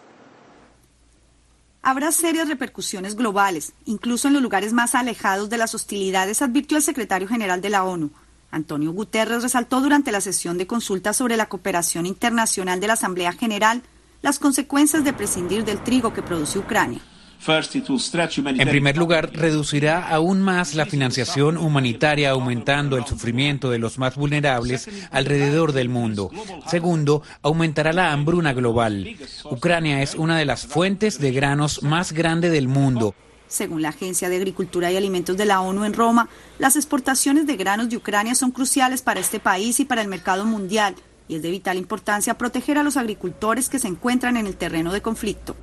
Habrá 1.83 2.12
serias 2.12 2.49
repercusiones 2.49 3.16
globales, 3.16 3.73
incluso 3.85 4.28
en 4.28 4.35
los 4.35 4.43
lugares 4.43 4.73
más 4.73 4.95
alejados 4.95 5.50
de 5.50 5.59
las 5.59 5.75
hostilidades, 5.75 6.40
advirtió 6.40 6.76
el 6.76 6.85
secretario 6.85 7.26
general 7.26 7.61
de 7.61 7.71
la 7.71 7.85
ONU. 7.85 8.11
Antonio 8.54 8.92
Guterres 8.92 9.42
resaltó 9.42 9.80
durante 9.80 10.12
la 10.12 10.20
sesión 10.20 10.58
de 10.58 10.66
consulta 10.66 11.12
sobre 11.12 11.37
la 11.37 11.46
cooperación 11.46 12.06
internacional 12.06 12.80
de 12.80 12.87
la 12.87 12.92
Asamblea 12.92 13.32
General 13.32 13.82
las 14.23 14.38
consecuencias 14.38 15.04
de 15.04 15.12
prescindir 15.12 15.64
del 15.64 15.82
trigo 15.82 16.14
que 16.14 16.23
produce 16.23 16.58
Ucrania. 16.58 17.00
En 17.46 18.68
primer 18.68 18.96
lugar, 18.96 19.30
reducirá 19.34 20.08
aún 20.08 20.40
más 20.40 20.75
la 20.75 20.87
financiación 20.87 21.58
humanitaria, 21.58 22.30
aumentando 22.30 22.96
el 22.96 23.04
sufrimiento 23.04 23.70
de 23.70 23.78
los 23.78 23.99
más 23.99 24.14
vulnerables 24.14 24.88
alrededor 25.11 25.73
del 25.73 25.90
mundo. 25.90 26.30
Segundo, 26.66 27.23
aumentará 27.42 27.92
la 27.92 28.12
hambruna 28.12 28.54
global. 28.54 29.16
Ucrania 29.50 30.00
es 30.00 30.14
una 30.14 30.38
de 30.38 30.46
las 30.46 30.64
fuentes 30.64 31.18
de 31.18 31.32
granos 31.32 31.82
más 31.82 32.12
grande 32.12 32.49
del 32.49 32.68
mundo. 32.68 33.14
Según 33.54 33.82
la 33.82 33.90
Agencia 33.90 34.28
de 34.28 34.34
Agricultura 34.34 34.90
y 34.90 34.96
Alimentos 34.96 35.37
de 35.37 35.44
la 35.44 35.61
ONU 35.61 35.84
en 35.84 35.94
Roma, 35.94 36.28
las 36.58 36.75
exportaciones 36.75 37.46
de 37.46 37.56
granos 37.56 37.88
de 37.88 37.96
Ucrania 37.96 38.34
son 38.34 38.50
cruciales 38.50 39.00
para 39.00 39.20
este 39.20 39.38
país 39.38 39.78
y 39.78 39.84
para 39.84 40.02
el 40.02 40.08
mercado 40.08 40.44
mundial 40.44 40.96
y 41.28 41.37
es 41.37 41.42
de 41.42 41.52
vital 41.52 41.78
importancia 41.78 42.37
proteger 42.37 42.78
a 42.78 42.82
los 42.82 42.96
agricultores 42.96 43.68
que 43.68 43.78
se 43.78 43.87
encuentran 43.87 44.37
en 44.37 44.49
el 44.49 44.56
terreno 44.56 44.92
de 44.92 45.02
conflicto. 45.02 45.54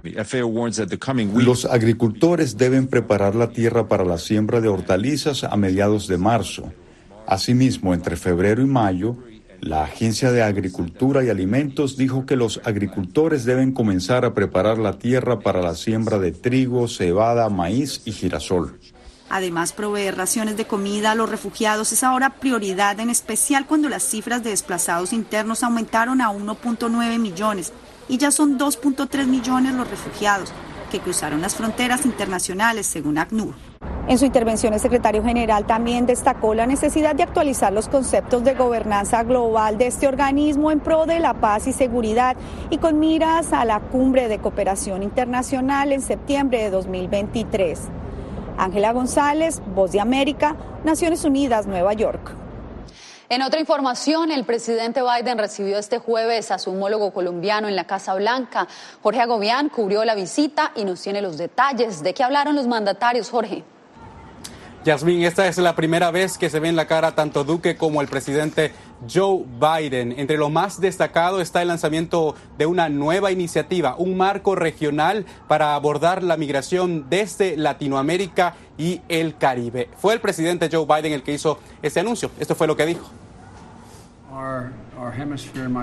Los 1.35 1.65
agricultores 1.65 2.57
deben 2.57 2.87
preparar 2.87 3.35
la 3.35 3.49
tierra 3.49 3.89
para 3.89 4.05
la 4.05 4.17
siembra 4.17 4.61
de 4.61 4.69
hortalizas 4.69 5.43
a 5.43 5.57
mediados 5.57 6.07
de 6.07 6.17
marzo. 6.17 6.71
Asimismo, 7.27 7.93
entre 7.93 8.15
febrero 8.15 8.61
y 8.61 8.67
mayo, 8.67 9.17
la 9.61 9.83
Agencia 9.83 10.31
de 10.31 10.41
Agricultura 10.41 11.23
y 11.23 11.29
Alimentos 11.29 11.95
dijo 11.95 12.25
que 12.25 12.35
los 12.35 12.59
agricultores 12.65 13.45
deben 13.45 13.71
comenzar 13.71 14.25
a 14.25 14.33
preparar 14.33 14.79
la 14.79 14.97
tierra 14.97 15.39
para 15.39 15.61
la 15.61 15.75
siembra 15.75 16.17
de 16.17 16.31
trigo, 16.31 16.87
cebada, 16.87 17.47
maíz 17.49 18.01
y 18.05 18.11
girasol. 18.11 18.79
Además, 19.29 19.71
proveer 19.71 20.17
raciones 20.17 20.57
de 20.57 20.65
comida 20.65 21.11
a 21.11 21.15
los 21.15 21.29
refugiados 21.29 21.93
es 21.93 22.03
ahora 22.03 22.31
prioridad, 22.31 22.99
en 22.99 23.09
especial 23.09 23.65
cuando 23.65 23.87
las 23.87 24.03
cifras 24.03 24.43
de 24.43 24.49
desplazados 24.49 25.13
internos 25.13 25.63
aumentaron 25.63 26.19
a 26.21 26.31
1.9 26.31 27.19
millones 27.19 27.71
y 28.09 28.17
ya 28.17 28.31
son 28.31 28.59
2.3 28.59 29.27
millones 29.27 29.73
los 29.73 29.89
refugiados 29.89 30.51
que 30.91 30.99
cruzaron 30.99 31.39
las 31.39 31.55
fronteras 31.55 32.05
internacionales, 32.05 32.87
según 32.87 33.17
ACNUR. 33.17 33.70
En 34.11 34.17
su 34.17 34.25
intervención, 34.25 34.73
el 34.73 34.81
secretario 34.81 35.23
general 35.23 35.65
también 35.65 36.05
destacó 36.05 36.53
la 36.53 36.65
necesidad 36.65 37.15
de 37.15 37.23
actualizar 37.23 37.71
los 37.71 37.87
conceptos 37.87 38.43
de 38.43 38.55
gobernanza 38.55 39.23
global 39.23 39.77
de 39.77 39.87
este 39.87 40.05
organismo 40.05 40.69
en 40.69 40.81
pro 40.81 41.05
de 41.05 41.19
la 41.19 41.33
paz 41.35 41.65
y 41.67 41.71
seguridad 41.71 42.35
y 42.69 42.77
con 42.77 42.99
miras 42.99 43.53
a 43.53 43.63
la 43.63 43.79
cumbre 43.79 44.27
de 44.27 44.39
cooperación 44.39 45.01
internacional 45.01 45.93
en 45.93 46.01
septiembre 46.01 46.63
de 46.63 46.71
2023. 46.71 47.79
Ángela 48.57 48.91
González, 48.91 49.61
Voz 49.73 49.93
de 49.93 50.01
América, 50.01 50.57
Naciones 50.83 51.23
Unidas, 51.23 51.65
Nueva 51.65 51.93
York. 51.93 52.40
En 53.31 53.41
otra 53.43 53.61
información, 53.61 54.29
el 54.29 54.43
presidente 54.43 54.99
Biden 55.01 55.37
recibió 55.37 55.77
este 55.77 55.99
jueves 55.99 56.51
a 56.51 56.59
su 56.59 56.71
homólogo 56.71 57.13
colombiano 57.13 57.69
en 57.69 57.77
la 57.77 57.85
Casa 57.85 58.13
Blanca. 58.13 58.67
Jorge 59.01 59.21
Agobián 59.21 59.69
cubrió 59.69 60.03
la 60.03 60.15
visita 60.15 60.73
y 60.75 60.83
nos 60.83 61.01
tiene 61.01 61.21
los 61.21 61.37
detalles. 61.37 62.03
¿De 62.03 62.13
qué 62.13 62.25
hablaron 62.25 62.57
los 62.57 62.67
mandatarios, 62.67 63.29
Jorge? 63.29 63.63
Yasmín, 64.83 65.23
esta 65.23 65.47
es 65.47 65.57
la 65.59 65.77
primera 65.77 66.11
vez 66.11 66.37
que 66.37 66.49
se 66.49 66.59
ve 66.59 66.67
en 66.67 66.75
la 66.75 66.87
cara 66.87 67.15
tanto 67.15 67.45
Duque 67.45 67.77
como 67.77 68.01
el 68.01 68.09
presidente 68.09 68.73
Joe 69.09 69.45
Biden. 69.45 70.13
Entre 70.19 70.35
lo 70.35 70.49
más 70.49 70.81
destacado 70.81 71.39
está 71.39 71.61
el 71.61 71.69
lanzamiento 71.69 72.35
de 72.57 72.65
una 72.65 72.89
nueva 72.89 73.31
iniciativa, 73.31 73.95
un 73.97 74.17
marco 74.17 74.55
regional 74.55 75.25
para 75.47 75.75
abordar 75.75 76.21
la 76.21 76.35
migración 76.35 77.05
desde 77.09 77.55
Latinoamérica 77.55 78.55
y 78.77 78.99
el 79.07 79.37
Caribe. 79.37 79.87
Fue 79.95 80.13
el 80.15 80.19
presidente 80.19 80.67
Joe 80.69 80.85
Biden 80.85 81.13
el 81.13 81.23
que 81.23 81.31
hizo 81.31 81.59
este 81.81 82.01
anuncio. 82.01 82.29
Esto 82.37 82.55
fue 82.55 82.67
lo 82.67 82.75
que 82.75 82.87
dijo. 82.87 83.20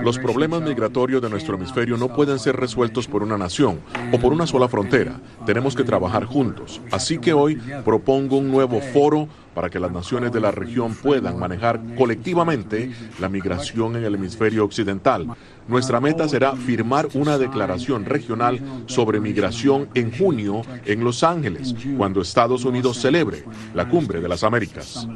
Los 0.03 0.17
problemas 0.17 0.61
migratorios 0.61 1.21
de 1.21 1.29
nuestro 1.29 1.55
hemisferio 1.55 1.97
no 1.97 2.07
pueden 2.07 2.39
ser 2.39 2.55
resueltos 2.55 3.07
por 3.07 3.21
una 3.21 3.37
nación 3.37 3.79
o 4.11 4.19
por 4.19 4.33
una 4.33 4.47
sola 4.47 4.67
frontera. 4.67 5.19
Tenemos 5.45 5.75
que 5.75 5.83
trabajar 5.83 6.25
juntos. 6.25 6.81
Así 6.91 7.19
que 7.19 7.33
hoy 7.33 7.61
propongo 7.85 8.37
un 8.37 8.49
nuevo 8.49 8.79
foro 8.81 9.27
para 9.53 9.69
que 9.69 9.79
las 9.79 9.91
naciones 9.91 10.31
de 10.31 10.39
la 10.39 10.51
región 10.51 10.95
puedan 10.95 11.37
manejar 11.37 11.79
colectivamente 11.95 12.91
la 13.19 13.29
migración 13.29 13.97
en 13.97 14.05
el 14.05 14.15
hemisferio 14.15 14.63
occidental. 14.63 15.27
Nuestra 15.67 15.99
meta 15.99 16.27
será 16.27 16.55
firmar 16.55 17.09
una 17.13 17.37
declaración 17.37 18.05
regional 18.05 18.59
sobre 18.87 19.19
migración 19.19 19.89
en 19.93 20.17
junio 20.17 20.61
en 20.85 21.03
Los 21.03 21.23
Ángeles, 21.23 21.75
cuando 21.97 22.21
Estados 22.21 22.63
Unidos 22.65 22.97
celebre 22.97 23.43
la 23.73 23.87
Cumbre 23.87 24.21
de 24.21 24.29
las 24.29 24.43
Américas. 24.43 25.07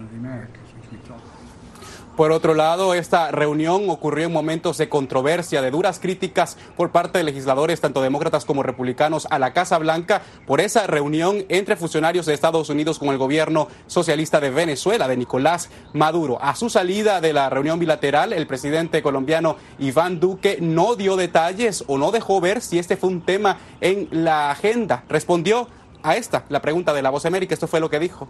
Por 2.15 2.31
otro 2.31 2.53
lado, 2.53 2.93
esta 2.93 3.31
reunión 3.31 3.89
ocurrió 3.89 4.27
en 4.27 4.33
momentos 4.33 4.77
de 4.77 4.87
controversia, 4.87 5.63
de 5.63 5.71
duras 5.71 5.97
críticas 5.97 6.57
por 6.77 6.91
parte 6.91 7.17
de 7.17 7.23
legisladores, 7.23 7.81
tanto 7.81 8.03
demócratas 8.03 8.45
como 8.45 8.61
republicanos, 8.61 9.25
a 9.31 9.39
la 9.39 9.51
Casa 9.51 9.79
Blanca 9.79 10.21
por 10.45 10.61
esa 10.61 10.85
reunión 10.85 11.43
entre 11.49 11.75
funcionarios 11.75 12.27
de 12.27 12.35
Estados 12.35 12.69
Unidos 12.69 12.99
con 12.99 13.09
el 13.09 13.17
gobierno 13.17 13.67
socialista 13.87 14.39
de 14.39 14.51
Venezuela, 14.51 15.07
de 15.07 15.17
Nicolás 15.17 15.71
Maduro. 15.93 16.37
A 16.39 16.55
su 16.55 16.69
salida 16.69 17.19
de 17.19 17.33
la 17.33 17.49
reunión 17.49 17.79
bilateral, 17.79 18.31
el 18.31 18.45
presidente 18.45 19.01
colombiano 19.01 19.55
Iván 19.79 20.19
Duque 20.19 20.59
no 20.61 20.95
dio 20.95 21.15
detalles 21.15 21.83
o 21.87 21.97
no 21.97 22.11
dejó 22.11 22.39
ver 22.39 22.61
si 22.61 22.77
este 22.77 22.95
fue 22.95 23.09
un 23.09 23.21
tema 23.21 23.57
en 23.81 24.07
la 24.11 24.51
agenda. 24.51 25.03
Respondió 25.09 25.67
a 26.03 26.15
esta, 26.15 26.45
la 26.49 26.61
pregunta 26.61 26.93
de 26.93 27.01
la 27.01 27.09
Voz 27.09 27.25
América. 27.25 27.55
Esto 27.55 27.67
fue 27.67 27.79
lo 27.79 27.89
que 27.89 27.99
dijo 27.99 28.27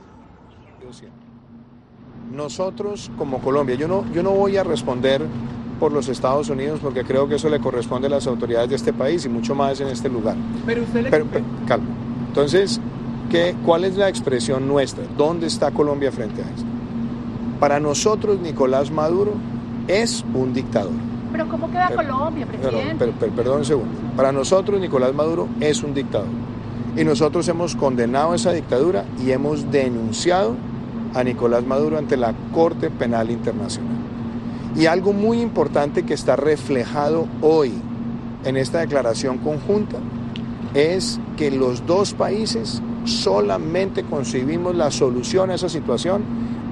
nosotros 2.34 3.12
como 3.18 3.40
Colombia, 3.40 3.76
yo 3.76 3.88
no, 3.88 4.04
yo 4.12 4.24
no 4.24 4.32
voy 4.32 4.58
a 4.58 4.64
responder 4.64 5.22
por 5.80 5.92
los 5.92 6.10
Estados 6.10 6.50
Unidos 6.50 6.80
porque 6.82 7.04
creo 7.04 7.28
que 7.28 7.36
eso 7.36 7.50
le 7.50 7.60
corresponde 7.60 8.08
a 8.08 8.10
las 8.10 8.26
autoridades 8.28 8.70
de 8.70 8.76
este 8.76 8.94
país 8.94 9.26
y 9.26 9.30
mucho 9.30 9.54
más 9.54 9.80
en 9.82 9.88
este 9.88 10.10
lugar. 10.10 10.36
Pero 10.66 10.84
usted 10.84 11.04
le... 11.04 11.10
calma. 11.68 11.88
Entonces, 12.28 12.80
¿qué, 13.30 13.56
¿cuál 13.64 13.84
es 13.84 13.96
la 13.96 14.10
expresión 14.10 14.68
nuestra? 14.68 15.04
¿Dónde 15.16 15.48
está 15.48 15.72
Colombia 15.72 16.12
frente 16.12 16.42
a 16.42 16.46
esto? 16.46 16.66
Para 17.60 17.80
nosotros, 17.80 18.40
Nicolás 18.40 18.92
Maduro 18.92 19.34
es 19.88 20.26
un 20.34 20.54
dictador. 20.54 20.94
¿Pero 21.32 21.48
cómo 21.50 21.70
queda 21.70 21.92
Colombia, 21.96 22.46
presidente? 22.46 23.14
perdón 23.36 23.60
un 23.60 23.66
segundo. 23.66 23.92
Para 24.16 24.32
nosotros, 24.32 24.80
Nicolás 24.80 25.14
Maduro 25.14 25.48
es 25.60 25.84
un 25.84 25.94
dictador. 25.94 26.28
Y 26.96 27.04
nosotros 27.04 27.48
hemos 27.48 27.76
condenado 27.76 28.34
esa 28.34 28.52
dictadura 28.52 29.06
y 29.24 29.32
hemos 29.32 29.72
denunciado 29.72 30.56
a 31.14 31.24
Nicolás 31.24 31.66
Maduro 31.66 31.98
ante 31.98 32.18
la 32.18 32.34
Corte 32.54 32.90
Penal 32.90 33.32
Internacional. 33.32 33.92
Y 34.76 34.88
algo 34.88 35.14
muy 35.14 35.40
importante 35.42 36.04
que 36.04 36.14
está 36.14 36.36
reflejado 36.36 37.28
hoy 37.42 37.74
en 38.44 38.58
esta 38.58 38.80
declaración 38.80 39.38
conjunta 39.38 39.98
es 40.74 41.20
que 41.38 41.52
los 41.52 41.86
dos 41.86 42.14
países 42.14 42.82
solamente 43.06 44.04
concibimos 44.04 44.76
la 44.76 44.92
solución 44.92 45.52
a 45.52 45.56
esa 45.56 45.70
situación 45.70 46.24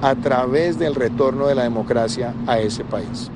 a 0.02 0.16
través 0.16 0.78
del 0.78 0.94
retorno 0.94 1.46
de 1.46 1.54
la 1.54 1.62
democracia 1.62 2.34
a 2.46 2.58
ese 2.58 2.84
país. 2.84 3.30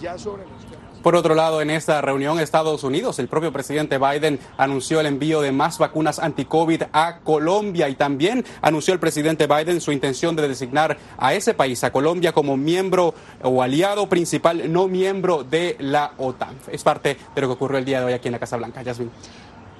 Ya 0.00 0.18
sobre 0.18 0.42
los. 0.42 0.61
Por 1.02 1.16
otro 1.16 1.34
lado, 1.34 1.60
en 1.60 1.70
esta 1.70 2.00
reunión 2.00 2.38
Estados 2.38 2.84
Unidos, 2.84 3.18
el 3.18 3.26
propio 3.26 3.52
presidente 3.52 3.98
Biden 3.98 4.38
anunció 4.56 5.00
el 5.00 5.06
envío 5.06 5.40
de 5.40 5.50
más 5.50 5.78
vacunas 5.78 6.20
anti-COVID 6.20 6.84
a 6.92 7.18
Colombia 7.24 7.88
y 7.88 7.96
también 7.96 8.44
anunció 8.60 8.94
el 8.94 9.00
presidente 9.00 9.48
Biden 9.48 9.80
su 9.80 9.90
intención 9.90 10.36
de 10.36 10.46
designar 10.46 10.96
a 11.18 11.34
ese 11.34 11.54
país, 11.54 11.82
a 11.82 11.90
Colombia, 11.90 12.32
como 12.32 12.56
miembro 12.56 13.14
o 13.42 13.62
aliado 13.62 14.08
principal 14.08 14.72
no 14.72 14.86
miembro 14.86 15.42
de 15.42 15.74
la 15.80 16.12
OTAN. 16.18 16.54
Es 16.70 16.84
parte 16.84 17.16
de 17.34 17.40
lo 17.40 17.48
que 17.48 17.54
ocurrió 17.54 17.78
el 17.78 17.84
día 17.84 17.98
de 17.98 18.06
hoy 18.06 18.12
aquí 18.12 18.28
en 18.28 18.32
la 18.32 18.38
Casa 18.38 18.56
Blanca. 18.56 18.82
Yasmin. 18.82 19.10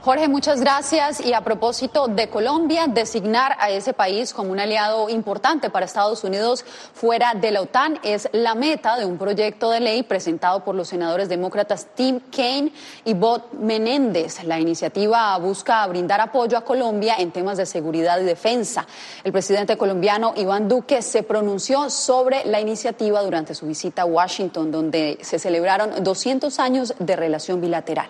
Jorge, 0.04 0.26
muchas 0.26 0.60
gracias. 0.60 1.24
Y 1.24 1.32
a 1.32 1.42
propósito 1.42 2.08
de 2.08 2.28
Colombia, 2.28 2.88
designar 2.88 3.56
a 3.60 3.70
ese 3.70 3.92
país 3.92 4.32
como 4.32 4.50
un 4.50 4.58
aliado 4.58 5.08
importante 5.08 5.70
para 5.70 5.86
Estados 5.86 6.24
Unidos 6.24 6.64
fuera 6.92 7.34
de 7.34 7.52
la 7.52 7.60
OTAN 7.60 8.00
es 8.02 8.28
la 8.32 8.56
meta 8.56 8.96
de 8.96 9.06
un 9.06 9.16
proyecto 9.16 9.70
de 9.70 9.78
ley 9.78 10.02
presentado 10.02 10.64
por 10.64 10.74
los 10.74 10.88
senadores 10.88 11.28
demócratas 11.28 11.86
Tim 11.94 12.18
Kaine 12.34 12.72
y 13.04 13.14
Bob 13.14 13.42
Menéndez. 13.52 14.42
La 14.42 14.58
iniciativa 14.58 15.38
busca 15.38 15.86
brindar 15.86 16.20
apoyo 16.20 16.58
a 16.58 16.64
Colombia 16.64 17.14
en 17.20 17.30
temas 17.30 17.56
de 17.56 17.64
seguridad 17.64 18.20
y 18.20 18.24
defensa. 18.24 18.84
El 19.22 19.30
presidente 19.30 19.76
colombiano 19.76 20.34
Iván 20.36 20.66
Duque 20.66 21.00
se 21.00 21.22
pronunció 21.22 21.88
sobre 21.90 22.44
la 22.46 22.60
iniciativa 22.60 23.22
durante 23.22 23.54
su 23.54 23.68
visita 23.68 24.02
a 24.02 24.06
Washington, 24.06 24.72
donde 24.72 25.20
se 25.22 25.38
celebraron 25.38 26.02
200 26.02 26.58
años 26.58 26.92
de 26.98 27.14
relación 27.14 27.60
bilateral. 27.60 28.08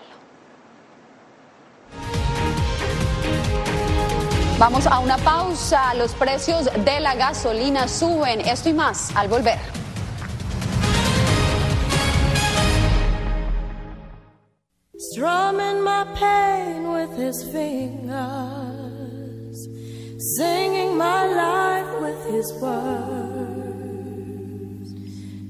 Vamos 4.59 4.85
a 4.87 4.99
una 4.99 5.17
pausa. 5.17 5.93
Los 5.95 6.13
precios 6.13 6.69
de 6.85 6.99
la 6.99 7.15
gasolina 7.15 7.87
suben. 7.87 8.41
Esto 8.41 8.69
y 8.69 8.73
más 8.73 9.11
al 9.15 9.27
volver. 9.27 9.57
Strumming 14.95 15.83
my 15.83 16.05
pain 16.15 16.91
with 16.91 17.15
his 17.17 17.43
fingers, 17.51 18.17
singing 20.37 20.97
my 20.97 21.25
life 21.27 22.01
with 22.01 22.25
his 22.33 22.51
words, 22.61 22.93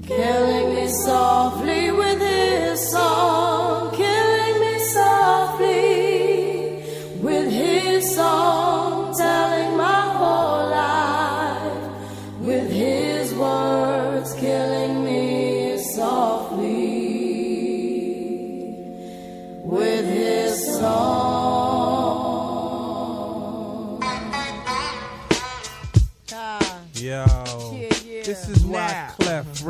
killing 0.05 0.75
me 0.75 0.87
softly 0.89 1.91
with 1.91 2.19
his 2.19 2.91
song, 2.91 3.12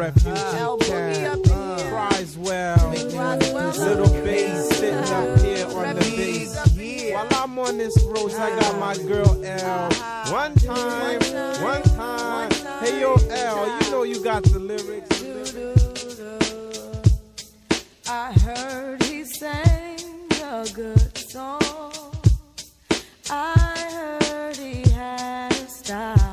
refugee 0.04 0.30
uh. 0.30 0.78
Uh, 1.52 1.90
cries 1.90 2.38
well. 2.38 2.90
Little 2.90 4.14
bass 4.24 4.70
sitting 4.78 4.96
up 4.96 5.40
here 5.40 5.66
on 5.68 5.96
the 5.96 6.14
bass. 6.18 7.14
While 7.14 7.28
I'm 7.32 7.60
on 7.60 7.78
this 7.78 7.98
road, 8.04 8.34
I 8.34 8.50
got 8.60 8.80
my 8.80 8.98
girl 9.08 9.44
L. 9.46 9.92
One 10.32 10.56
time, 10.56 11.20
one 11.62 11.82
time. 11.84 12.52
Hey 12.82 13.00
yo, 13.00 13.16
L, 13.16 13.82
you 13.82 13.92
know 13.92 14.04
you 14.04 14.24
got 14.24 14.44
the 14.44 14.60
lyrics. 14.60 15.24
I 18.10 18.34
heard 18.34 19.04
he 19.04 19.24
sang 19.24 20.00
a 20.44 20.68
good 20.74 21.18
song. 21.18 21.62
I 23.30 24.20
heard 24.20 24.58
he 24.58 24.90
had 24.92 25.54
a 25.54 25.68
style. 25.68 26.33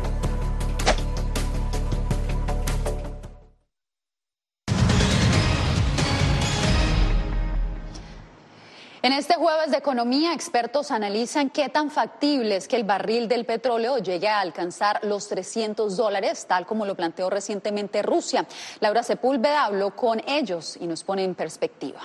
En 9.03 9.13
este 9.13 9.33
jueves 9.33 9.71
de 9.71 9.77
economía, 9.77 10.31
expertos 10.31 10.91
analizan 10.91 11.49
qué 11.49 11.69
tan 11.69 11.89
factible 11.89 12.55
es 12.55 12.67
que 12.67 12.75
el 12.75 12.83
barril 12.83 13.27
del 13.27 13.45
petróleo 13.45 13.97
llegue 13.97 14.27
a 14.27 14.41
alcanzar 14.41 15.03
los 15.03 15.27
300 15.27 15.97
dólares, 15.97 16.45
tal 16.47 16.67
como 16.67 16.85
lo 16.85 16.93
planteó 16.93 17.31
recientemente 17.31 18.03
Rusia. 18.03 18.45
Laura 18.79 19.01
Sepúlveda 19.01 19.65
habló 19.65 19.95
con 19.95 20.21
ellos 20.27 20.77
y 20.79 20.85
nos 20.85 21.03
pone 21.03 21.23
en 21.23 21.33
perspectiva. 21.33 21.99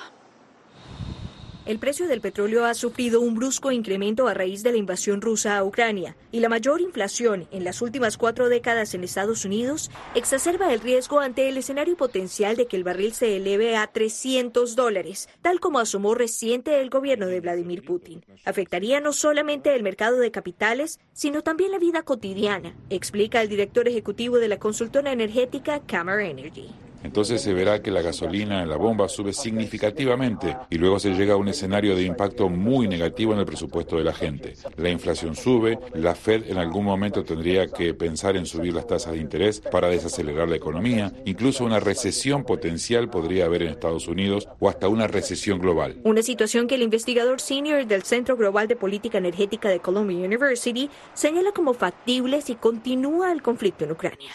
El 1.67 1.81
precio 1.81 2.07
del 2.07 2.21
petróleo 2.21 2.65
ha 2.65 2.75
sufrido 2.75 3.21
un 3.21 3.35
brusco 3.35 3.73
incremento 3.73 4.29
a 4.29 4.35
raíz 4.35 4.63
de 4.63 4.71
la 4.71 4.77
invasión 4.77 5.21
rusa 5.21 5.59
a 5.59 5.65
Ucrania 5.65 6.17
y 6.31 6.39
la 6.39 6.49
mayor 6.49 6.81
inflación 6.81 7.49
en 7.51 7.65
las 7.65 7.83
últimas 7.83 8.17
cuatro 8.17 8.49
décadas 8.49 8.95
en 8.95 9.03
Estados 9.03 9.45
Unidos 9.45 9.91
exacerba 10.15 10.73
el 10.73 10.79
riesgo 10.79 11.19
ante 11.19 11.49
el 11.49 11.57
escenario 11.57 11.97
potencial 11.97 12.55
de 12.55 12.67
que 12.69 12.77
el 12.77 12.85
barril 12.85 13.15
se 13.15 13.37
eleve 13.37 13.77
a 13.77 13.89
300 13.89 14.77
dólares, 14.77 15.29
tal 15.43 15.59
como 15.59 15.81
asomó 15.81 16.15
reciente 16.15 16.81
el 16.81 16.89
gobierno 16.89 17.27
de 17.27 17.41
Vladimir 17.41 17.85
Putin. 17.85 18.25
Afectaría 18.45 19.01
no 19.01 19.13
solamente 19.13 19.75
el 19.75 19.83
mercado 19.83 20.19
de 20.19 20.31
capitales, 20.31 21.01
sino 21.15 21.43
también 21.43 21.73
la 21.73 21.81
vida 21.81 22.03
cotidiana, 22.03 22.77
explica 22.91 23.43
el 23.43 23.49
director 23.49 23.89
ejecutivo 23.89 24.39
de 24.39 24.47
la 24.47 24.61
consultora 24.61 25.11
energética 25.11 25.81
Camera 25.85 26.25
Energy 26.25 26.86
entonces 27.07 27.41
se 27.41 27.55
verá 27.55 27.81
que 27.81 27.93
la 27.93 28.03
gasolina 28.03 28.63
en 28.63 28.69
la 28.69 28.77
bomba 28.77 29.09
sube 29.09 29.33
significativamente 29.33 30.57
y 30.71 30.77
luego 30.77 30.99
se 30.99 31.15
llega 31.15 31.35
a 31.35 31.37
un 31.37 31.47
escenario 31.47 31.95
de 31.95 32.03
impacto 32.03 32.49
muy 32.49 32.89
negativo 32.89 33.33
en 33.33 33.39
el 33.39 33.47
presupuesto 33.47 33.97
de 33.97 34.03
la 34.03 34.13
gente. 34.13 34.55
La 34.77 34.91
inflación 34.91 35.37
sube, 35.37 35.79
la 35.95 36.17
Fed 36.17 36.51
en 36.51 36.59
algún 36.59 36.85
momento 36.85 37.23
tendría 37.23 37.69
que 37.69 37.95
pensar 37.95 38.37
en 38.37 38.45
subir 38.45 38.75
las 38.75 38.89
tasas 38.89 39.13
de 39.13 39.19
interés 39.19 39.61
para 39.61 39.89
desacelerar 39.89 40.49
la 40.49 40.57
economía, 40.57 41.13
incluso 41.25 41.65
una 41.65 41.79
recesión 41.79 42.43
potencial 42.43 43.09
podría 43.09 43.45
haber 43.45 43.63
en 43.63 43.69
Estados 43.69 44.09
Unidos 44.09 44.49
o 44.59 44.69
hasta 44.69 44.89
una 44.89 45.07
recesión 45.07 45.61
global. 45.61 46.01
Una 46.03 46.23
situación 46.23 46.67
que 46.67 46.75
el 46.75 46.83
investigador 46.83 47.41
senior 47.41 47.87
del 47.87 48.03
Centro 48.03 48.37
Global 48.37 48.67
de 48.67 48.75
Política 48.75 49.19
Energética 49.19 49.69
de 49.69 49.79
Columbia 49.79 50.19
University 50.19 50.91
señala 51.15 51.53
como 51.53 51.73
factible 51.73 52.43
si 52.43 52.57
continúa 52.57 53.31
el 53.31 53.43
conflicto 53.43 53.85
en 53.85 53.93
Ucrania. 53.93 54.33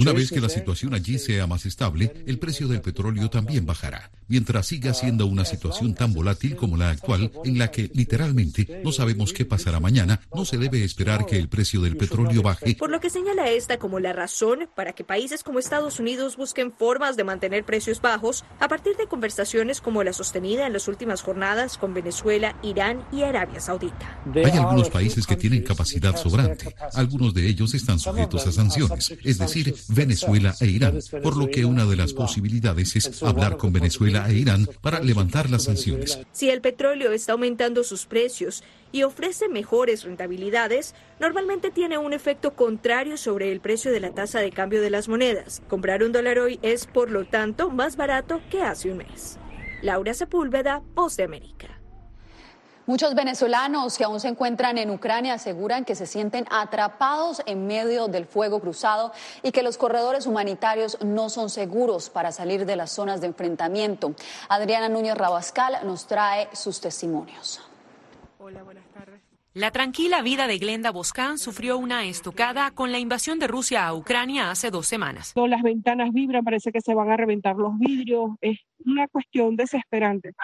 Una 0.00 0.12
vez 0.12 0.30
que 0.30 0.40
la 0.40 0.48
situación 0.48 0.94
allí 0.94 1.16
sea 1.18 1.46
más 1.46 1.64
estable, 1.64 2.07
el 2.26 2.38
precio 2.38 2.68
del 2.68 2.80
petróleo 2.80 3.30
también 3.30 3.66
bajará, 3.66 4.10
mientras 4.28 4.66
siga 4.66 4.94
siendo 4.94 5.26
una 5.26 5.44
situación 5.44 5.94
tan 5.94 6.12
volátil 6.12 6.56
como 6.56 6.76
la 6.76 6.90
actual, 6.90 7.32
en 7.44 7.58
la 7.58 7.70
que 7.70 7.90
literalmente 7.94 8.80
no 8.84 8.92
sabemos 8.92 9.32
qué 9.32 9.44
pasará 9.44 9.80
mañana, 9.80 10.20
no 10.34 10.44
se 10.44 10.58
debe 10.58 10.84
esperar 10.84 11.26
que 11.26 11.36
el 11.36 11.48
precio 11.48 11.80
del 11.80 11.96
petróleo 11.96 12.42
baje. 12.42 12.74
Por 12.74 12.90
lo 12.90 13.00
que 13.00 13.10
señala 13.10 13.50
esta 13.50 13.78
como 13.78 14.00
la 14.00 14.12
razón 14.12 14.68
para 14.74 14.92
que 14.92 15.04
países 15.04 15.42
como 15.42 15.58
Estados 15.58 15.98
Unidos 16.00 16.36
busquen 16.36 16.72
formas 16.72 17.16
de 17.16 17.24
mantener 17.24 17.64
precios 17.64 18.00
bajos 18.00 18.44
a 18.60 18.68
partir 18.68 18.96
de 18.96 19.06
conversaciones 19.06 19.80
como 19.80 20.02
la 20.04 20.12
sostenida 20.12 20.66
en 20.66 20.72
las 20.72 20.88
últimas 20.88 21.22
jornadas 21.22 21.78
con 21.78 21.94
Venezuela, 21.94 22.56
Irán 22.62 23.04
y 23.12 23.22
Arabia 23.22 23.60
Saudita. 23.60 24.20
Hay 24.34 24.58
algunos 24.58 24.90
países 24.90 25.26
que 25.26 25.36
tienen 25.36 25.62
capacidad 25.62 26.16
sobrante. 26.16 26.74
Algunos 26.94 27.34
de 27.34 27.46
ellos 27.46 27.74
están 27.74 27.98
sujetos 27.98 28.46
a 28.46 28.52
sanciones, 28.52 29.14
es 29.24 29.38
decir, 29.38 29.74
Venezuela 29.88 30.54
e 30.60 30.66
Irán, 30.66 30.98
por 31.22 31.36
lo 31.36 31.48
que 31.48 31.64
una 31.64 31.84
de 31.84 31.96
las 31.98 32.14
posibilidades 32.14 32.96
es 32.96 33.22
hablar 33.22 33.56
con 33.56 33.72
Venezuela 33.72 34.26
e 34.28 34.34
Irán 34.34 34.66
para 34.80 35.00
levantar 35.00 35.50
las 35.50 35.64
sanciones. 35.64 36.20
Si 36.32 36.48
el 36.48 36.60
petróleo 36.60 37.12
está 37.12 37.32
aumentando 37.32 37.84
sus 37.84 38.06
precios 38.06 38.64
y 38.92 39.02
ofrece 39.02 39.48
mejores 39.48 40.04
rentabilidades, 40.04 40.94
normalmente 41.20 41.70
tiene 41.70 41.98
un 41.98 42.12
efecto 42.12 42.54
contrario 42.54 43.16
sobre 43.16 43.52
el 43.52 43.60
precio 43.60 43.92
de 43.92 44.00
la 44.00 44.14
tasa 44.14 44.40
de 44.40 44.52
cambio 44.52 44.80
de 44.80 44.90
las 44.90 45.08
monedas. 45.08 45.62
Comprar 45.68 46.02
un 46.02 46.12
dólar 46.12 46.38
hoy 46.38 46.58
es, 46.62 46.86
por 46.86 47.10
lo 47.10 47.26
tanto, 47.26 47.70
más 47.70 47.96
barato 47.96 48.40
que 48.50 48.62
hace 48.62 48.90
un 48.90 48.98
mes. 48.98 49.38
Laura 49.82 50.14
Sepúlveda, 50.14 50.82
Voz 50.94 51.16
de 51.16 51.24
América. 51.24 51.77
Muchos 52.88 53.14
venezolanos 53.14 53.98
que 53.98 54.04
aún 54.04 54.18
se 54.18 54.28
encuentran 54.28 54.78
en 54.78 54.88
Ucrania 54.88 55.34
aseguran 55.34 55.84
que 55.84 55.94
se 55.94 56.06
sienten 56.06 56.46
atrapados 56.50 57.42
en 57.44 57.66
medio 57.66 58.08
del 58.08 58.24
fuego 58.24 58.60
cruzado 58.60 59.12
y 59.42 59.52
que 59.52 59.62
los 59.62 59.76
corredores 59.76 60.24
humanitarios 60.24 60.96
no 61.04 61.28
son 61.28 61.50
seguros 61.50 62.08
para 62.08 62.32
salir 62.32 62.64
de 62.64 62.76
las 62.76 62.90
zonas 62.90 63.20
de 63.20 63.26
enfrentamiento. 63.26 64.14
Adriana 64.48 64.88
Núñez 64.88 65.18
Rabascal 65.18 65.86
nos 65.86 66.06
trae 66.06 66.48
sus 66.54 66.80
testimonios. 66.80 67.60
Hola, 68.38 68.62
buenas 68.62 68.86
tardes. 68.94 69.20
La 69.52 69.70
tranquila 69.70 70.22
vida 70.22 70.46
de 70.46 70.56
Glenda 70.56 70.90
Boscan 70.90 71.36
sufrió 71.36 71.76
una 71.76 72.04
estocada 72.04 72.70
con 72.70 72.92
la 72.92 72.98
invasión 72.98 73.38
de 73.38 73.48
Rusia 73.48 73.86
a 73.86 73.94
Ucrania 73.94 74.50
hace 74.50 74.70
dos 74.70 74.86
semanas. 74.86 75.34
Las 75.34 75.62
ventanas 75.62 76.10
vibran, 76.12 76.44
parece 76.44 76.72
que 76.72 76.80
se 76.80 76.94
van 76.94 77.10
a 77.10 77.16
reventar 77.16 77.56
los 77.56 77.76
vidrios. 77.78 78.30
Es 78.40 78.60
una 78.84 79.08
cuestión 79.08 79.56
desesperante 79.56 80.34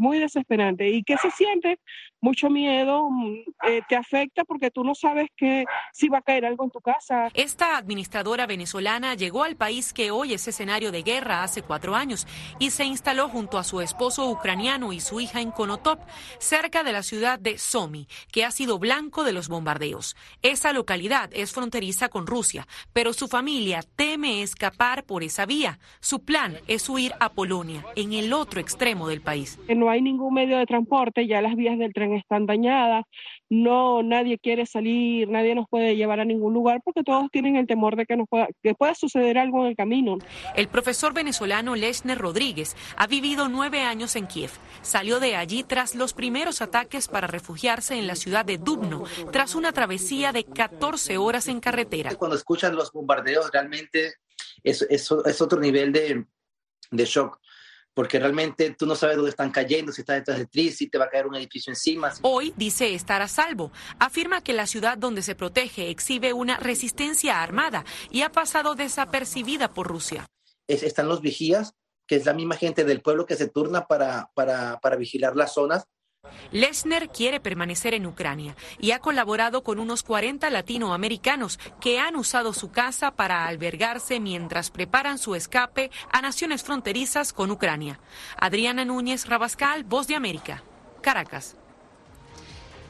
muy 0.00 0.18
desesperante. 0.18 0.88
¿Y 0.88 1.04
qué 1.04 1.16
se 1.18 1.30
siente? 1.30 1.78
Mucho 2.22 2.50
miedo, 2.50 3.08
mm, 3.10 3.34
eh, 3.68 3.82
te 3.88 3.96
afecta 3.96 4.44
porque 4.44 4.70
tú 4.70 4.82
no 4.82 4.94
sabes 4.94 5.28
que 5.36 5.64
si 5.92 6.08
va 6.08 6.18
a 6.18 6.22
caer 6.22 6.44
algo 6.44 6.64
en 6.64 6.70
tu 6.70 6.80
casa. 6.80 7.28
Esta 7.34 7.76
administradora 7.76 8.46
venezolana 8.46 9.14
llegó 9.14 9.44
al 9.44 9.56
país 9.56 9.92
que 9.92 10.10
hoy 10.10 10.34
es 10.34 10.48
escenario 10.48 10.90
de 10.90 11.02
guerra 11.02 11.42
hace 11.42 11.62
cuatro 11.62 11.94
años 11.94 12.26
y 12.58 12.70
se 12.70 12.84
instaló 12.84 13.28
junto 13.28 13.58
a 13.58 13.64
su 13.64 13.80
esposo 13.80 14.28
ucraniano 14.28 14.92
y 14.92 15.00
su 15.00 15.20
hija 15.20 15.40
en 15.40 15.50
Konotop, 15.50 16.00
cerca 16.38 16.82
de 16.82 16.92
la 16.92 17.02
ciudad 17.02 17.38
de 17.38 17.58
Somi, 17.58 18.08
que 18.32 18.44
ha 18.44 18.50
sido 18.50 18.78
blanco 18.78 19.22
de 19.22 19.32
los 19.32 19.48
bombardeos. 19.48 20.16
Esa 20.42 20.72
localidad 20.72 21.30
es 21.32 21.52
fronteriza 21.52 22.08
con 22.08 22.26
Rusia, 22.26 22.66
pero 22.92 23.12
su 23.12 23.28
familia 23.28 23.82
teme 23.96 24.42
escapar 24.42 25.04
por 25.04 25.22
esa 25.22 25.44
vía. 25.44 25.78
Su 26.00 26.24
plan 26.24 26.58
es 26.66 26.88
huir 26.88 27.14
a 27.20 27.32
Polonia 27.32 27.69
Ucrania, 27.78 27.92
en 27.96 28.12
el 28.12 28.32
otro 28.32 28.60
extremo 28.60 29.08
del 29.08 29.20
país. 29.20 29.58
No 29.68 29.90
hay 29.90 30.02
ningún 30.02 30.34
medio 30.34 30.58
de 30.58 30.66
transporte, 30.66 31.26
ya 31.26 31.42
las 31.42 31.56
vías 31.56 31.78
del 31.78 31.92
tren 31.92 32.14
están 32.14 32.46
dañadas, 32.46 33.04
no 33.48 34.02
nadie 34.02 34.38
quiere 34.38 34.66
salir, 34.66 35.28
nadie 35.28 35.54
nos 35.54 35.68
puede 35.68 35.96
llevar 35.96 36.20
a 36.20 36.24
ningún 36.24 36.54
lugar 36.54 36.80
porque 36.84 37.02
todos 37.02 37.28
tienen 37.30 37.56
el 37.56 37.66
temor 37.66 37.96
de 37.96 38.06
que 38.06 38.16
nos 38.16 38.28
pueda, 38.28 38.48
que 38.62 38.74
pueda 38.74 38.94
suceder 38.94 39.38
algo 39.38 39.62
en 39.62 39.70
el 39.70 39.76
camino. 39.76 40.18
El 40.54 40.68
profesor 40.68 41.12
venezolano 41.12 41.74
Lechner 41.74 42.18
Rodríguez 42.18 42.76
ha 42.96 43.06
vivido 43.06 43.48
nueve 43.48 43.82
años 43.82 44.16
en 44.16 44.26
Kiev. 44.26 44.50
Salió 44.82 45.20
de 45.20 45.36
allí 45.36 45.64
tras 45.64 45.94
los 45.94 46.14
primeros 46.14 46.62
ataques 46.62 47.08
para 47.08 47.26
refugiarse 47.26 47.98
en 47.98 48.06
la 48.06 48.14
ciudad 48.14 48.44
de 48.44 48.58
Dubno, 48.58 49.04
tras 49.32 49.54
una 49.54 49.72
travesía 49.72 50.32
de 50.32 50.44
14 50.44 51.18
horas 51.18 51.48
en 51.48 51.60
carretera. 51.60 52.14
Cuando 52.14 52.36
escuchan 52.36 52.74
los 52.74 52.92
bombardeos 52.92 53.50
realmente 53.52 54.14
es, 54.62 54.82
es, 54.82 55.10
otro 55.40 55.60
nivel 55.60 55.92
de, 55.92 56.24
de 56.90 57.04
shock 57.04 57.40
porque 57.94 58.18
realmente 58.18 58.74
tú 58.78 58.86
no 58.86 58.94
sabes 58.94 59.16
dónde 59.16 59.30
están 59.30 59.50
cayendo, 59.50 59.92
si 59.92 60.02
está 60.02 60.14
detrás 60.14 60.38
de 60.38 60.46
ti, 60.46 60.70
si 60.70 60.88
te 60.88 60.98
va 60.98 61.06
a 61.06 61.08
caer 61.08 61.26
un 61.26 61.36
edificio 61.36 61.70
encima. 61.70 62.12
Hoy 62.22 62.52
dice 62.56 62.94
estar 62.94 63.22
a 63.22 63.28
salvo. 63.28 63.72
Afirma 63.98 64.42
que 64.42 64.52
la 64.52 64.66
ciudad 64.66 64.96
donde 64.96 65.22
se 65.22 65.34
protege 65.34 65.90
exhibe 65.90 66.32
una 66.32 66.56
resistencia 66.56 67.42
armada 67.42 67.84
y 68.10 68.22
ha 68.22 68.32
pasado 68.32 68.74
desapercibida 68.74 69.72
por 69.72 69.88
Rusia. 69.88 70.26
están 70.66 71.08
los 71.08 71.20
vigías, 71.20 71.74
que 72.06 72.16
es 72.16 72.26
la 72.26 72.34
misma 72.34 72.56
gente 72.56 72.84
del 72.84 73.02
pueblo 73.02 73.26
que 73.26 73.36
se 73.36 73.48
turna 73.48 73.86
para, 73.86 74.30
para, 74.34 74.78
para 74.80 74.96
vigilar 74.96 75.36
las 75.36 75.54
zonas 75.54 75.84
Lesner 76.52 77.08
quiere 77.08 77.40
permanecer 77.40 77.94
en 77.94 78.06
Ucrania 78.06 78.56
y 78.78 78.90
ha 78.90 78.98
colaborado 78.98 79.62
con 79.62 79.78
unos 79.78 80.02
40 80.02 80.50
latinoamericanos 80.50 81.58
que 81.80 81.98
han 82.00 82.16
usado 82.16 82.52
su 82.52 82.70
casa 82.70 83.12
para 83.12 83.46
albergarse 83.46 84.20
mientras 84.20 84.70
preparan 84.70 85.18
su 85.18 85.34
escape 85.34 85.90
a 86.12 86.20
naciones 86.20 86.62
fronterizas 86.62 87.32
con 87.32 87.50
Ucrania. 87.50 88.00
Adriana 88.36 88.84
Núñez 88.84 89.26
Rabascal, 89.26 89.84
Voz 89.84 90.08
de 90.08 90.16
América, 90.16 90.62
Caracas. 91.00 91.56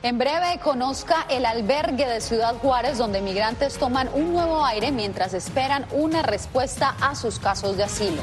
En 0.03 0.16
breve 0.16 0.59
conozca 0.64 1.27
el 1.29 1.45
albergue 1.45 2.07
de 2.07 2.23
Ciudad 2.23 2.57
Juárez 2.57 2.97
donde 2.97 3.21
migrantes 3.21 3.77
toman 3.79 4.09
un 4.14 4.33
nuevo 4.33 4.64
aire 4.64 4.90
mientras 4.90 5.35
esperan 5.35 5.87
una 5.93 6.23
respuesta 6.23 6.97
a 7.03 7.14
sus 7.14 7.38
casos 7.38 7.77
de 7.77 7.85
asilo. 7.85 8.23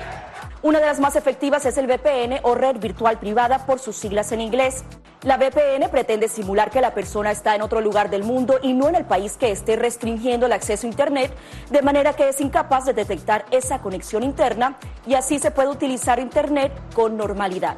Una 0.63 0.79
de 0.79 0.85
las 0.85 0.99
más 0.99 1.15
efectivas 1.15 1.65
es 1.65 1.75
el 1.79 1.87
VPN 1.87 2.41
o 2.43 2.53
red 2.53 2.77
virtual 2.77 3.17
privada 3.17 3.65
por 3.65 3.79
sus 3.79 3.95
siglas 3.95 4.31
en 4.31 4.41
inglés. 4.41 4.83
La 5.23 5.37
VPN 5.37 5.89
pretende 5.89 6.27
simular 6.27 6.69
que 6.69 6.81
la 6.81 6.93
persona 6.93 7.31
está 7.31 7.55
en 7.55 7.63
otro 7.63 7.81
lugar 7.81 8.11
del 8.11 8.23
mundo 8.23 8.59
y 8.61 8.73
no 8.73 8.87
en 8.87 8.93
el 8.93 9.05
país 9.05 9.37
que 9.37 9.49
esté 9.49 9.75
restringiendo 9.75 10.45
el 10.45 10.51
acceso 10.51 10.85
a 10.85 10.89
Internet, 10.91 11.33
de 11.71 11.81
manera 11.81 12.13
que 12.13 12.29
es 12.29 12.39
incapaz 12.41 12.85
de 12.85 12.93
detectar 12.93 13.43
esa 13.49 13.79
conexión 13.79 14.21
interna 14.21 14.77
y 15.07 15.15
así 15.15 15.39
se 15.39 15.49
puede 15.49 15.69
utilizar 15.69 16.19
Internet 16.19 16.71
con 16.93 17.17
normalidad. 17.17 17.77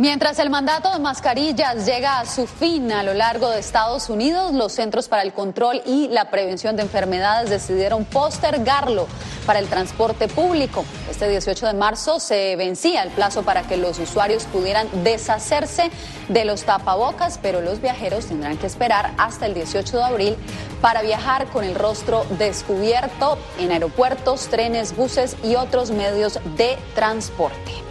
Mientras 0.00 0.38
el 0.38 0.48
mandato 0.48 0.92
de 0.92 1.00
mascarillas 1.00 1.84
llega 1.84 2.20
a 2.20 2.24
su 2.24 2.46
fin 2.46 2.92
a 2.92 3.02
lo 3.02 3.14
largo 3.14 3.50
de 3.50 3.58
Estados 3.58 4.08
Unidos, 4.08 4.54
los 4.54 4.72
Centros 4.72 5.08
para 5.08 5.22
el 5.22 5.32
Control 5.32 5.82
y 5.84 6.06
la 6.06 6.30
Prevención 6.30 6.76
de 6.76 6.82
Enfermedades 6.82 7.50
decidieron 7.50 8.04
postergarlo 8.04 9.08
para 9.44 9.58
el 9.58 9.66
transporte 9.66 10.28
público. 10.28 10.84
Este 11.10 11.28
18 11.28 11.66
de 11.66 11.74
marzo 11.74 12.20
se 12.20 12.54
vencía 12.54 13.02
el 13.02 13.10
plazo 13.10 13.42
para 13.42 13.62
que 13.62 13.76
los 13.76 13.98
usuarios 13.98 14.44
pudieran 14.44 14.86
deshacerse 15.02 15.90
de 16.28 16.44
los 16.44 16.62
tapabocas, 16.62 17.40
pero 17.42 17.60
los 17.60 17.80
viajeros 17.80 18.26
tendrán 18.26 18.56
que 18.56 18.68
esperar 18.68 19.10
hasta 19.18 19.46
el 19.46 19.54
18 19.54 19.96
de 19.96 20.04
abril 20.04 20.36
para 20.80 21.02
viajar 21.02 21.48
con 21.48 21.64
el 21.64 21.74
rostro 21.74 22.24
descubierto 22.38 23.36
en 23.58 23.72
aeropuertos, 23.72 24.46
trenes, 24.46 24.94
buses 24.94 25.36
y 25.42 25.56
otros 25.56 25.90
medios 25.90 26.38
de 26.56 26.78
transporte. 26.94 27.87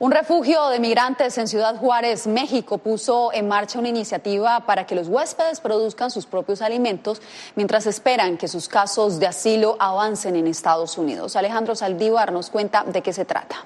Un 0.00 0.12
refugio 0.12 0.68
de 0.68 0.78
migrantes 0.78 1.36
en 1.38 1.48
Ciudad 1.48 1.74
Juárez, 1.74 2.28
México, 2.28 2.78
puso 2.78 3.32
en 3.32 3.48
marcha 3.48 3.80
una 3.80 3.88
iniciativa 3.88 4.64
para 4.64 4.86
que 4.86 4.94
los 4.94 5.08
huéspedes 5.08 5.58
produzcan 5.58 6.12
sus 6.12 6.24
propios 6.24 6.62
alimentos 6.62 7.20
mientras 7.56 7.84
esperan 7.88 8.36
que 8.36 8.46
sus 8.46 8.68
casos 8.68 9.18
de 9.18 9.26
asilo 9.26 9.76
avancen 9.80 10.36
en 10.36 10.46
Estados 10.46 10.98
Unidos. 10.98 11.34
Alejandro 11.34 11.74
Saldívar 11.74 12.32
nos 12.32 12.48
cuenta 12.48 12.84
de 12.84 13.02
qué 13.02 13.12
se 13.12 13.24
trata. 13.24 13.56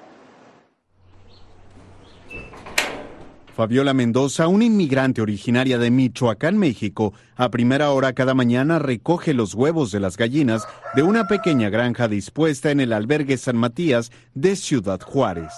Fabiola 3.55 3.93
Mendoza, 3.93 4.47
una 4.47 4.65
inmigrante 4.65 5.21
originaria 5.21 5.77
de 5.77 5.91
Michoacán, 5.91 6.57
México, 6.57 7.13
a 7.35 7.51
primera 7.51 7.91
hora 7.91 8.13
cada 8.13 8.33
mañana 8.33 8.79
recoge 8.79 9.35
los 9.35 9.53
huevos 9.53 9.91
de 9.91 9.99
las 9.99 10.17
gallinas 10.17 10.65
de 10.95 11.03
una 11.03 11.27
pequeña 11.27 11.69
granja 11.69 12.07
dispuesta 12.07 12.71
en 12.71 12.79
el 12.79 12.91
albergue 12.91 13.37
San 13.37 13.57
Matías 13.57 14.11
de 14.33 14.55
Ciudad 14.55 14.99
Juárez 14.99 15.53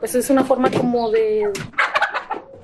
pues 0.00 0.14
es 0.14 0.30
una 0.30 0.44
forma 0.44 0.70
como 0.70 1.10
de 1.10 1.52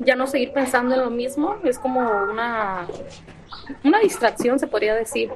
ya 0.01 0.17
no 0.17 0.27
seguir 0.27 0.53
pensando 0.53 0.95
en 0.95 1.03
lo 1.03 1.11
mismo, 1.11 1.57
es 1.65 1.79
como 1.79 2.01
una, 2.01 2.87
una 3.85 3.99
distracción, 4.01 4.59
se 4.59 4.67
podría 4.67 4.95
decir. 4.95 5.31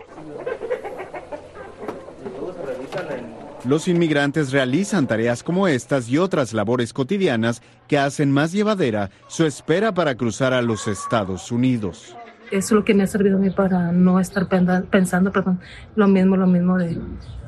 Los 3.65 3.89
inmigrantes 3.89 4.53
realizan 4.53 5.07
tareas 5.07 5.43
como 5.43 5.69
estas 5.69 6.09
y 6.09 6.17
otras 6.17 6.55
labores 6.55 6.95
cotidianas 6.95 7.61
que 7.89 7.99
hacen 7.99 8.33
más 8.33 8.53
llevadera 8.53 9.11
su 9.29 9.45
espera 9.45 9.93
para 9.93 10.15
cruzar 10.15 10.55
a 10.55 10.63
los 10.63 10.89
Estados 10.89 11.53
Unidos. 11.53 12.17
Eso 12.51 12.59
es 12.59 12.73
lo 12.73 12.85
que 12.85 12.95
me 12.95 13.03
ha 13.03 13.07
servido 13.07 13.37
a 13.37 13.41
mí 13.41 13.51
para 13.51 13.93
no 13.93 14.19
estar 14.19 14.49
pensando 14.49 15.31
perdón, 15.31 15.61
lo 15.95 16.09
mismo, 16.09 16.37
lo 16.37 16.47
mismo 16.47 16.79
de 16.79 16.99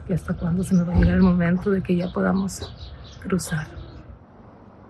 que 0.06 0.14
hasta 0.14 0.34
cuándo 0.34 0.62
se 0.62 0.74
nos 0.74 0.86
va 0.86 0.92
a 0.94 0.98
llegar 0.98 1.14
el 1.14 1.22
momento 1.22 1.70
de 1.70 1.82
que 1.82 1.96
ya 1.96 2.12
podamos 2.12 2.70
cruzar. 3.22 3.81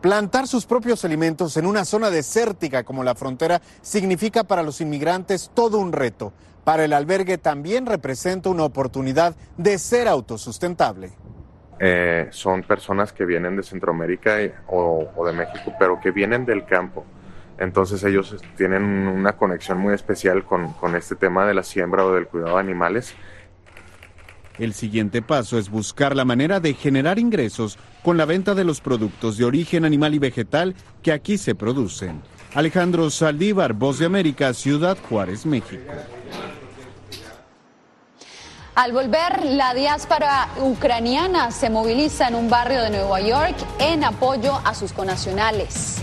Plantar 0.02 0.48
sus 0.48 0.66
propios 0.66 1.04
alimentos 1.04 1.56
en 1.56 1.64
una 1.64 1.84
zona 1.84 2.10
desértica 2.10 2.82
como 2.82 3.04
la 3.04 3.14
frontera 3.14 3.62
significa 3.82 4.42
para 4.42 4.64
los 4.64 4.80
inmigrantes 4.80 5.52
todo 5.54 5.78
un 5.78 5.92
reto. 5.92 6.32
Para 6.64 6.84
el 6.84 6.92
albergue 6.92 7.38
también 7.38 7.86
representa 7.86 8.50
una 8.50 8.64
oportunidad 8.64 9.36
de 9.56 9.78
ser 9.78 10.08
autosustentable. 10.08 11.12
Eh, 11.78 12.26
son 12.30 12.64
personas 12.64 13.12
que 13.12 13.24
vienen 13.24 13.54
de 13.54 13.62
Centroamérica 13.62 14.38
o, 14.66 15.24
de 15.24 15.32
México, 15.32 15.72
pero 15.78 16.00
que 16.00 16.10
vienen 16.10 16.44
del 16.44 16.64
campo. 16.64 17.04
Entonces 17.58 18.02
ellos 18.02 18.34
tienen 18.56 18.82
una 18.82 19.36
conexión 19.36 19.78
muy 19.78 19.94
especial 19.94 20.44
con 20.44 20.96
este 20.96 21.14
tema 21.14 21.46
de 21.46 21.54
la 21.54 21.62
siembra 21.62 22.04
o 22.04 22.12
del 22.12 22.26
cuidado 22.26 22.54
de 22.54 22.60
animales 22.60 23.14
el 24.58 24.74
siguiente 24.74 25.22
paso 25.22 25.58
es 25.58 25.70
buscar 25.70 26.14
la 26.14 26.24
manera 26.24 26.60
de 26.60 26.74
generar 26.74 27.18
ingresos 27.18 27.78
con 28.02 28.16
la 28.16 28.24
venta 28.24 28.54
de 28.54 28.64
los 28.64 28.80
productos 28.80 29.36
de 29.36 29.44
origen 29.44 29.84
animal 29.84 30.14
y 30.14 30.18
vegetal 30.18 30.74
que 31.02 31.12
aquí 31.12 31.38
se 31.38 31.54
producen. 31.54 32.20
Alejandro 32.54 33.10
Saldívar, 33.10 33.72
Voz 33.72 33.98
de 33.98 34.06
América, 34.06 34.52
Ciudad 34.52 34.98
Juárez, 35.08 35.46
México. 35.46 35.92
Al 38.74 38.92
volver, 38.92 39.44
la 39.44 39.74
diáspora 39.74 40.48
ucraniana 40.58 41.50
se 41.50 41.68
moviliza 41.68 42.28
en 42.28 42.34
un 42.34 42.48
barrio 42.48 42.80
de 42.82 42.90
Nueva 42.90 43.20
York 43.20 43.56
en 43.78 44.02
apoyo 44.02 44.54
a 44.64 44.74
sus 44.74 44.92
conacionales. 44.92 46.02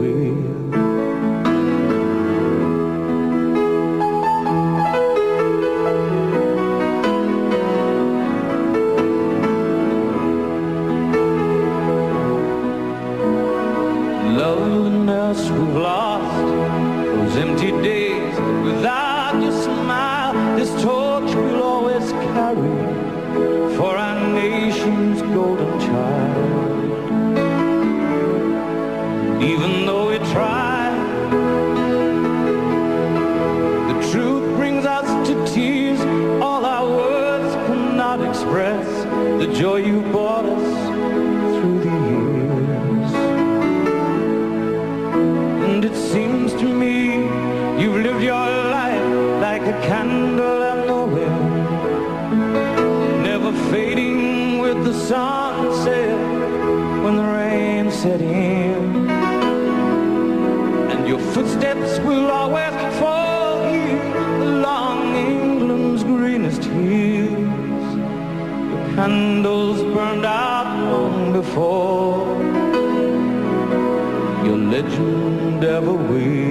Legend 74.91 75.63
ever 75.63 75.93
will. 75.93 76.50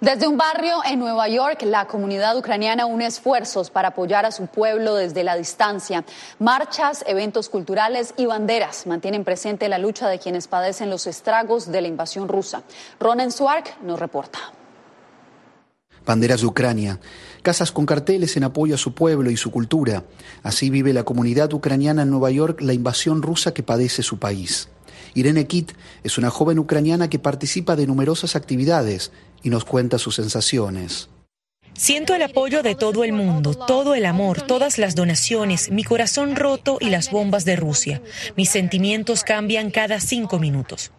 Desde 0.00 0.26
un 0.26 0.38
barrio 0.38 0.76
en 0.86 0.98
Nueva 0.98 1.28
York, 1.28 1.60
la 1.66 1.86
comunidad 1.86 2.34
ucraniana 2.34 2.86
une 2.86 3.04
esfuerzos 3.04 3.68
para 3.68 3.88
apoyar 3.88 4.24
a 4.24 4.32
su 4.32 4.46
pueblo 4.46 4.94
desde 4.94 5.22
la 5.22 5.36
distancia. 5.36 6.06
Marchas, 6.38 7.04
eventos 7.06 7.50
culturales 7.50 8.14
y 8.16 8.24
banderas 8.24 8.86
mantienen 8.86 9.24
presente 9.24 9.68
la 9.68 9.76
lucha 9.76 10.08
de 10.08 10.18
quienes 10.18 10.48
padecen 10.48 10.88
los 10.88 11.06
estragos 11.06 11.70
de 11.70 11.82
la 11.82 11.88
invasión 11.88 12.28
rusa. 12.28 12.62
Ronen 12.98 13.30
Swark 13.30 13.76
nos 13.82 14.00
reporta. 14.00 14.38
Banderas 16.06 16.40
de 16.40 16.46
Ucrania, 16.46 16.98
casas 17.42 17.70
con 17.70 17.84
carteles 17.84 18.38
en 18.38 18.44
apoyo 18.44 18.76
a 18.76 18.78
su 18.78 18.94
pueblo 18.94 19.30
y 19.30 19.36
su 19.36 19.50
cultura. 19.50 20.04
Así 20.42 20.70
vive 20.70 20.94
la 20.94 21.04
comunidad 21.04 21.52
ucraniana 21.52 22.04
en 22.04 22.10
Nueva 22.10 22.30
York 22.30 22.62
la 22.62 22.72
invasión 22.72 23.20
rusa 23.20 23.52
que 23.52 23.62
padece 23.62 24.02
su 24.02 24.18
país. 24.18 24.70
Irene 25.14 25.46
Kit 25.46 25.72
es 26.02 26.18
una 26.18 26.30
joven 26.30 26.58
ucraniana 26.58 27.08
que 27.08 27.18
participa 27.18 27.76
de 27.76 27.86
numerosas 27.86 28.36
actividades 28.36 29.12
y 29.42 29.50
nos 29.50 29.64
cuenta 29.64 29.98
sus 29.98 30.16
sensaciones. 30.16 31.08
Siento 31.74 32.14
el 32.14 32.22
apoyo 32.22 32.62
de 32.62 32.74
todo 32.74 33.04
el 33.04 33.12
mundo, 33.12 33.54
todo 33.54 33.94
el 33.94 34.04
amor, 34.04 34.42
todas 34.42 34.76
las 34.76 34.94
donaciones, 34.94 35.70
mi 35.70 35.82
corazón 35.82 36.36
roto 36.36 36.78
y 36.80 36.90
las 36.90 37.10
bombas 37.10 37.44
de 37.44 37.56
Rusia. 37.56 38.02
Mis 38.36 38.50
sentimientos 38.50 39.24
cambian 39.24 39.70
cada 39.70 39.98
cinco 40.00 40.38
minutos. 40.38 40.90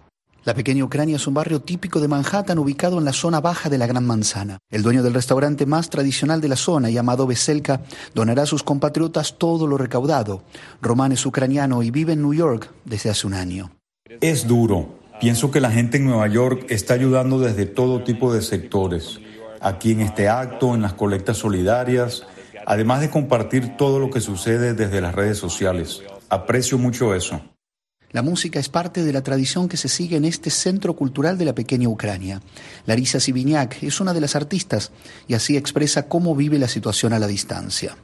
La 0.43 0.55
pequeña 0.55 0.83
Ucrania 0.83 1.17
es 1.17 1.27
un 1.27 1.35
barrio 1.35 1.61
típico 1.61 1.99
de 1.99 2.07
Manhattan 2.07 2.57
ubicado 2.57 2.97
en 2.97 3.05
la 3.05 3.13
zona 3.13 3.39
baja 3.41 3.69
de 3.69 3.77
la 3.77 3.85
Gran 3.85 4.07
Manzana. 4.07 4.57
El 4.71 4.81
dueño 4.81 5.03
del 5.03 5.13
restaurante 5.13 5.67
más 5.67 5.91
tradicional 5.91 6.41
de 6.41 6.47
la 6.47 6.55
zona, 6.55 6.89
llamado 6.89 7.27
Veselka, 7.27 7.81
donará 8.15 8.41
a 8.41 8.47
sus 8.47 8.63
compatriotas 8.63 9.37
todo 9.37 9.67
lo 9.67 9.77
recaudado. 9.77 10.43
Román 10.81 11.11
es 11.11 11.27
ucraniano 11.27 11.83
y 11.83 11.91
vive 11.91 12.13
en 12.13 12.23
New 12.23 12.33
York 12.33 12.71
desde 12.85 13.11
hace 13.11 13.27
un 13.27 13.35
año. 13.35 13.71
Es 14.19 14.47
duro. 14.47 14.99
Pienso 15.19 15.51
que 15.51 15.61
la 15.61 15.71
gente 15.71 15.97
en 15.97 16.05
Nueva 16.05 16.27
York 16.27 16.65
está 16.69 16.95
ayudando 16.95 17.39
desde 17.39 17.65
todo 17.65 18.03
tipo 18.03 18.33
de 18.33 18.41
sectores. 18.41 19.19
Aquí 19.59 19.91
en 19.91 20.01
este 20.01 20.27
acto, 20.27 20.73
en 20.73 20.81
las 20.81 20.93
colectas 20.93 21.37
solidarias, 21.37 22.23
además 22.65 23.01
de 23.01 23.09
compartir 23.09 23.77
todo 23.77 23.99
lo 23.99 24.09
que 24.09 24.19
sucede 24.19 24.73
desde 24.73 24.99
las 25.01 25.15
redes 25.15 25.37
sociales. 25.37 26.01
Aprecio 26.29 26.77
mucho 26.77 27.13
eso. 27.13 27.41
La 28.11 28.21
música 28.21 28.59
es 28.59 28.67
parte 28.67 29.03
de 29.03 29.13
la 29.13 29.23
tradición 29.23 29.69
que 29.69 29.77
se 29.77 29.87
sigue 29.87 30.17
en 30.17 30.25
este 30.25 30.49
centro 30.49 30.95
cultural 30.95 31.37
de 31.37 31.45
la 31.45 31.55
pequeña 31.55 31.87
Ucrania. 31.87 32.41
Larisa 32.85 33.21
Sibiniak 33.21 33.81
es 33.83 34.01
una 34.01 34.13
de 34.13 34.21
las 34.21 34.35
artistas 34.35 34.91
y 35.27 35.33
así 35.33 35.55
expresa 35.55 36.09
cómo 36.09 36.35
vive 36.35 36.59
la 36.59 36.67
situación 36.67 37.13
a 37.13 37.19
la 37.19 37.27
distancia. 37.27 37.95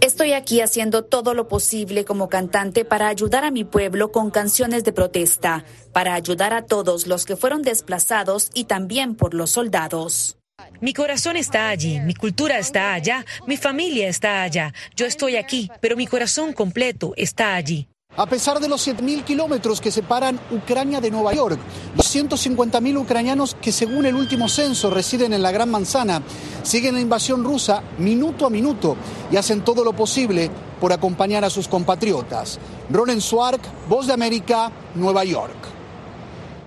Estoy 0.00 0.34
aquí 0.34 0.60
haciendo 0.60 1.04
todo 1.04 1.34
lo 1.34 1.48
posible 1.48 2.04
como 2.04 2.28
cantante 2.28 2.84
para 2.84 3.08
ayudar 3.08 3.44
a 3.44 3.50
mi 3.50 3.64
pueblo 3.64 4.12
con 4.12 4.30
canciones 4.30 4.84
de 4.84 4.92
protesta, 4.92 5.64
para 5.92 6.14
ayudar 6.14 6.52
a 6.52 6.66
todos 6.66 7.06
los 7.06 7.24
que 7.24 7.36
fueron 7.36 7.62
desplazados 7.62 8.50
y 8.54 8.64
también 8.64 9.14
por 9.16 9.34
los 9.34 9.50
soldados. 9.50 10.36
Mi 10.80 10.92
corazón 10.92 11.36
está 11.36 11.68
allí, 11.68 12.00
mi 12.00 12.14
cultura 12.14 12.58
está 12.58 12.92
allá, 12.94 13.24
mi 13.46 13.56
familia 13.56 14.08
está 14.08 14.42
allá. 14.42 14.72
Yo 14.94 15.06
estoy 15.06 15.36
aquí, 15.36 15.70
pero 15.80 15.96
mi 15.96 16.06
corazón 16.06 16.52
completo 16.52 17.12
está 17.16 17.54
allí. 17.54 17.88
A 18.18 18.24
pesar 18.24 18.60
de 18.60 18.68
los 18.68 18.88
7.000 18.88 19.24
kilómetros 19.24 19.78
que 19.78 19.90
separan 19.90 20.40
Ucrania 20.50 21.02
de 21.02 21.10
Nueva 21.10 21.34
York, 21.34 21.58
los 21.94 22.16
150.000 22.16 22.98
ucranianos 22.98 23.54
que 23.60 23.72
según 23.72 24.06
el 24.06 24.14
último 24.14 24.48
censo 24.48 24.88
residen 24.88 25.34
en 25.34 25.42
la 25.42 25.52
Gran 25.52 25.70
Manzana 25.70 26.22
siguen 26.62 26.94
la 26.94 27.00
invasión 27.02 27.44
rusa 27.44 27.82
minuto 27.98 28.46
a 28.46 28.50
minuto 28.50 28.96
y 29.30 29.36
hacen 29.36 29.62
todo 29.62 29.84
lo 29.84 29.92
posible 29.92 30.50
por 30.80 30.94
acompañar 30.94 31.44
a 31.44 31.50
sus 31.50 31.68
compatriotas. 31.68 32.58
Ronen 32.88 33.20
Swark, 33.20 33.60
Voz 33.86 34.06
de 34.06 34.14
América, 34.14 34.72
Nueva 34.94 35.22
York. 35.24 35.56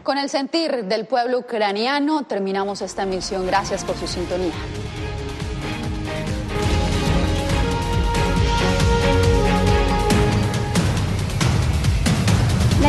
Con 0.04 0.20
el 0.20 0.30
sentir 0.30 0.86
del 0.86 1.08
pueblo 1.08 1.40
ucraniano 1.40 2.24
terminamos 2.28 2.84
esta 2.84 3.04
emisión. 3.04 3.48
Gracias 3.48 3.84
por 3.84 3.98
su 3.98 4.06
sintonía. 4.08 4.54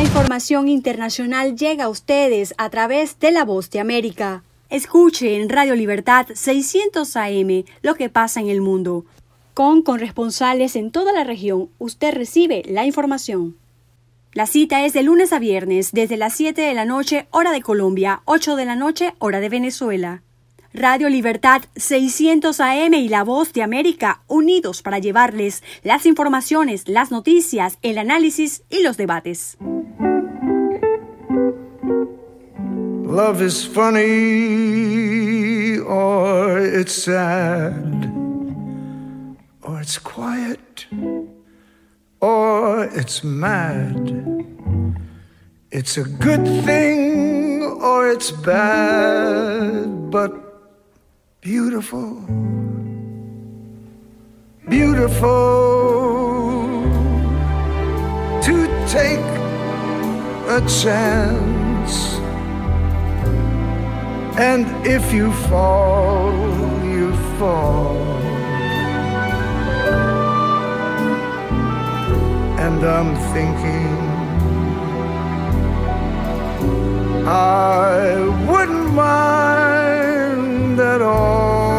La 0.01 0.07
información 0.07 0.67
internacional 0.67 1.55
llega 1.55 1.83
a 1.83 1.89
ustedes 1.89 2.55
a 2.57 2.71
través 2.71 3.19
de 3.19 3.29
La 3.29 3.45
Voz 3.45 3.69
de 3.69 3.79
América. 3.79 4.41
Escuche 4.71 5.39
en 5.39 5.47
Radio 5.47 5.75
Libertad 5.75 6.25
600 6.33 7.15
AM 7.15 7.65
lo 7.83 7.93
que 7.93 8.09
pasa 8.09 8.39
en 8.39 8.49
el 8.49 8.61
mundo. 8.61 9.05
Con 9.53 9.83
corresponsales 9.83 10.75
en 10.75 10.89
toda 10.89 11.13
la 11.13 11.23
región, 11.23 11.69
usted 11.77 12.15
recibe 12.15 12.63
la 12.65 12.83
información. 12.83 13.57
La 14.33 14.47
cita 14.47 14.83
es 14.87 14.93
de 14.93 15.03
lunes 15.03 15.33
a 15.33 15.39
viernes 15.39 15.91
desde 15.91 16.17
las 16.17 16.33
7 16.33 16.59
de 16.59 16.73
la 16.73 16.85
noche 16.85 17.27
hora 17.29 17.51
de 17.51 17.61
Colombia, 17.61 18.23
8 18.25 18.55
de 18.55 18.65
la 18.65 18.75
noche 18.75 19.13
hora 19.19 19.39
de 19.39 19.49
Venezuela. 19.49 20.23
Radio 20.73 21.09
Libertad 21.09 21.63
600 21.75 22.61
AM 22.61 22.93
y 22.93 23.09
La 23.09 23.25
Voz 23.25 23.51
de 23.51 23.61
América 23.61 24.21
unidos 24.27 24.81
para 24.81 24.99
llevarles 24.99 25.63
las 25.83 26.05
informaciones, 26.05 26.87
las 26.87 27.11
noticias, 27.11 27.77
el 27.81 27.97
análisis 27.97 28.63
y 28.69 28.81
los 28.81 28.95
debates. 28.95 29.57
Love 33.03 33.41
is 33.41 33.67
funny 33.67 33.99
or 35.79 36.57
it's 36.59 37.03
sad 37.03 37.73
or 39.63 39.81
it's 39.81 39.99
quiet 39.99 40.87
or 42.21 42.89
it's 42.95 43.25
mad. 43.25 44.09
It's 45.69 45.97
a 45.97 46.05
good 46.05 46.45
thing 46.63 47.61
or 47.63 48.09
it's 48.09 48.31
bad, 48.31 50.09
but 50.09 50.50
beautiful, 51.41 52.23
beautiful 54.69 55.31
to 58.43 58.67
take 58.87 59.25
a 60.47 60.61
chance. 60.83 62.19
And 64.37 64.67
if 64.85 65.11
you 65.11 65.33
fall, 65.49 66.31
you 66.85 67.15
fall. 67.39 67.97
And 72.59 72.85
I'm 72.85 73.15
thinking 73.33 73.97
I 77.27 78.45
wouldn't 78.47 78.93
mind 78.93 79.80
at 80.95 81.01
all. 81.01 81.71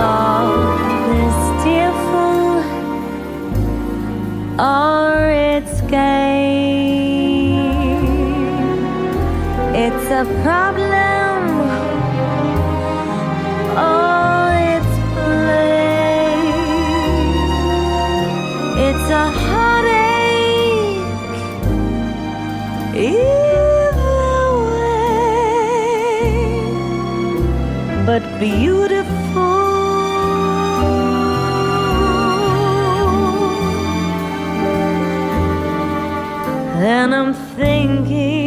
Love 0.00 1.10
is 1.24 1.38
tearful 1.62 2.42
or 4.58 5.30
it's 5.30 5.80
gay. 5.82 6.38
It's 9.84 10.06
a 10.10 10.24
problem 10.42 11.07
but 28.20 28.40
beautiful. 28.40 29.08
And 36.80 37.14
I'm 37.14 37.34
thinking 37.34 38.37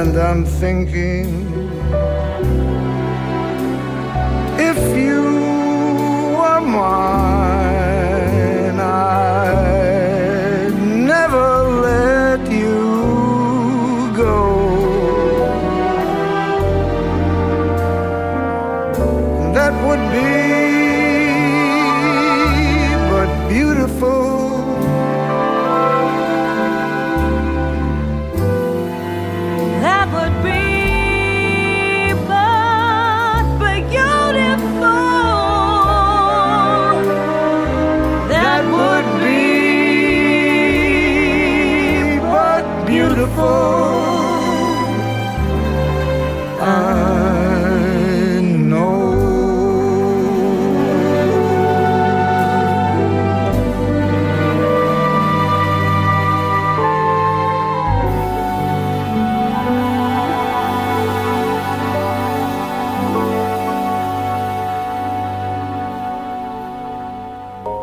And 0.00 0.16
I'm 0.16 0.46
thinking 0.46 1.26
if 4.58 4.78
you 4.96 5.20
were 6.40 6.60
mine, 6.62 7.09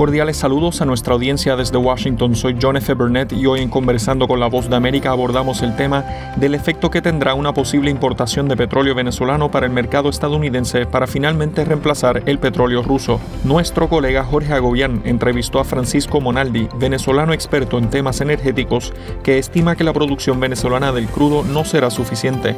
Cordiales 0.00 0.38
saludos 0.38 0.80
a 0.80 0.86
nuestra 0.86 1.12
audiencia 1.12 1.56
desde 1.56 1.76
Washington. 1.76 2.34
Soy 2.34 2.56
John 2.58 2.78
F. 2.78 2.94
Burnett 2.94 3.34
y 3.34 3.44
hoy 3.44 3.60
en 3.60 3.68
Conversando 3.68 4.26
con 4.26 4.40
la 4.40 4.46
Voz 4.46 4.70
de 4.70 4.74
América 4.74 5.10
abordamos 5.10 5.60
el 5.60 5.76
tema 5.76 6.06
del 6.36 6.54
efecto 6.54 6.90
que 6.90 7.02
tendrá 7.02 7.34
una 7.34 7.52
posible 7.52 7.90
importación 7.90 8.48
de 8.48 8.56
petróleo 8.56 8.94
venezolano 8.94 9.50
para 9.50 9.66
el 9.66 9.72
mercado 9.72 10.08
estadounidense 10.08 10.86
para 10.86 11.06
finalmente 11.06 11.66
reemplazar 11.66 12.22
el 12.24 12.38
petróleo 12.38 12.82
ruso. 12.82 13.20
Nuestro 13.44 13.90
colega 13.90 14.24
Jorge 14.24 14.54
Agobián 14.54 15.02
entrevistó 15.04 15.60
a 15.60 15.64
Francisco 15.64 16.18
Monaldi, 16.18 16.66
venezolano 16.78 17.34
experto 17.34 17.76
en 17.76 17.90
temas 17.90 18.22
energéticos, 18.22 18.94
que 19.22 19.36
estima 19.36 19.76
que 19.76 19.84
la 19.84 19.92
producción 19.92 20.40
venezolana 20.40 20.92
del 20.92 21.08
crudo 21.08 21.44
no 21.44 21.66
será 21.66 21.90
suficiente. 21.90 22.56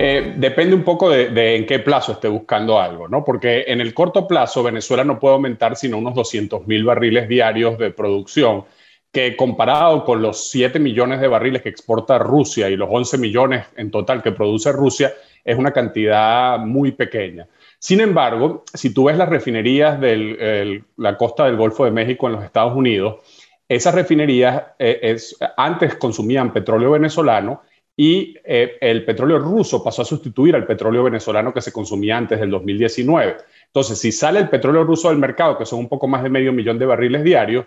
Eh, 0.00 0.34
depende 0.36 0.76
un 0.76 0.84
poco 0.84 1.10
de, 1.10 1.56
en 1.56 1.66
qué 1.66 1.80
plazo 1.80 2.12
esté 2.12 2.28
buscando 2.28 2.78
algo, 2.78 3.08
¿no? 3.08 3.24
Porque 3.24 3.64
en 3.66 3.80
el 3.80 3.92
corto 3.92 4.28
plazo 4.28 4.62
Venezuela 4.62 5.02
no 5.02 5.18
puede 5.18 5.34
aumentar 5.34 5.74
sino 5.74 5.98
unos 5.98 6.14
200 6.14 6.68
mil 6.68 6.84
barriles 6.84 7.28
diarios 7.28 7.76
de 7.78 7.90
producción, 7.90 8.64
que 9.10 9.34
comparado 9.34 10.04
con 10.04 10.22
los 10.22 10.50
7 10.50 10.78
millones 10.78 11.20
de 11.20 11.26
barriles 11.26 11.62
que 11.62 11.68
exporta 11.68 12.16
Rusia 12.16 12.70
y 12.70 12.76
los 12.76 12.88
11 12.92 13.18
millones 13.18 13.66
en 13.76 13.90
total 13.90 14.22
que 14.22 14.30
produce 14.30 14.70
Rusia, 14.70 15.12
es 15.44 15.58
una 15.58 15.72
cantidad 15.72 16.60
muy 16.60 16.92
pequeña. 16.92 17.48
Sin 17.80 18.00
embargo, 18.00 18.62
si 18.72 18.94
tú 18.94 19.04
ves 19.04 19.16
las 19.16 19.28
refinerías 19.28 20.00
de 20.00 20.84
la 20.96 21.16
costa 21.16 21.46
del 21.46 21.56
Golfo 21.56 21.84
de 21.84 21.90
México 21.90 22.28
en 22.28 22.34
los 22.34 22.44
Estados 22.44 22.76
Unidos, 22.76 23.16
esas 23.68 23.96
refinerías 23.96 24.62
eh, 24.78 25.00
es, 25.02 25.36
antes 25.56 25.96
consumían 25.96 26.52
petróleo 26.52 26.92
venezolano 26.92 27.62
y 28.00 28.36
eh, 28.44 28.78
el 28.80 29.04
petróleo 29.04 29.40
ruso 29.40 29.82
pasó 29.82 30.02
a 30.02 30.04
sustituir 30.04 30.54
al 30.54 30.64
petróleo 30.64 31.02
venezolano 31.02 31.52
que 31.52 31.60
se 31.60 31.72
consumía 31.72 32.16
antes 32.16 32.38
del 32.38 32.48
2019. 32.48 33.38
Entonces, 33.66 33.98
si 33.98 34.12
sale 34.12 34.38
el 34.38 34.48
petróleo 34.48 34.84
ruso 34.84 35.08
del 35.08 35.18
mercado, 35.18 35.58
que 35.58 35.66
son 35.66 35.80
un 35.80 35.88
poco 35.88 36.06
más 36.06 36.22
de 36.22 36.30
medio 36.30 36.52
millón 36.52 36.78
de 36.78 36.86
barriles 36.86 37.24
diarios, 37.24 37.66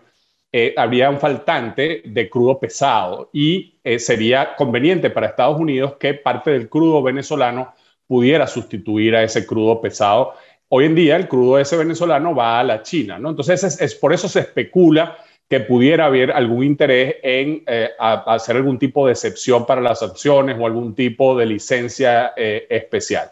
eh, 0.50 0.74
habría 0.78 1.10
un 1.10 1.20
faltante 1.20 2.02
de 2.06 2.30
crudo 2.30 2.58
pesado 2.58 3.30
y 3.34 3.78
eh, 3.84 4.00
sería 4.00 4.56
conveniente 4.56 5.10
para 5.10 5.28
Estados 5.28 5.60
Unidos 5.60 5.96
que 6.00 6.14
parte 6.14 6.52
del 6.52 6.70
crudo 6.70 7.04
venezolano 7.04 7.74
pudiera 8.08 8.48
sustituir 8.48 9.18
a 9.18 9.24
ese 9.24 9.46
crudo 9.46 9.82
pesado. 9.82 10.36
Hoy 10.70 10.86
en 10.86 10.96
día 10.96 11.18
el 11.18 11.28
crudo 11.28 11.60
ese 11.60 11.76
venezolano 11.76 12.34
va 12.34 12.58
a 12.58 12.64
la 12.64 12.84
China, 12.84 13.20
¿no? 13.20 13.32
Entonces, 13.32 13.82
es, 13.82 13.96
por 13.96 14.14
eso 14.14 14.30
se 14.30 14.40
especula 14.40 15.18
que 15.52 15.60
pudiera 15.60 16.06
haber 16.06 16.32
algún 16.32 16.64
interés 16.64 17.18
en 17.22 17.62
eh, 17.68 17.90
a, 18.00 18.24
a 18.26 18.36
hacer 18.36 18.56
algún 18.56 18.80
tipo 18.80 19.06
de 19.06 19.12
excepción 19.12 19.66
para 19.66 19.82
las 19.82 20.00
sanciones 20.00 20.56
o 20.58 20.66
algún 20.66 20.96
tipo 20.96 21.38
de 21.38 21.46
licencia 21.46 22.32
eh, 22.38 22.66
especial. 22.70 23.30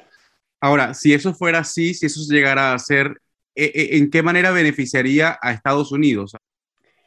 Ahora, 0.59 0.93
si 0.93 1.13
eso 1.13 1.34
fuera 1.34 1.59
así, 1.59 1.93
si 1.93 2.07
eso 2.07 2.20
llegara 2.30 2.74
a 2.74 2.80
ser, 2.80 3.22
eh, 3.55 3.91
¿en 3.93 4.11
qué 4.11 4.22
manera 4.22 4.51
beneficiaría 4.51 5.39
a 5.41 5.53
Estados 5.53 5.93
Unidos? 5.93 6.36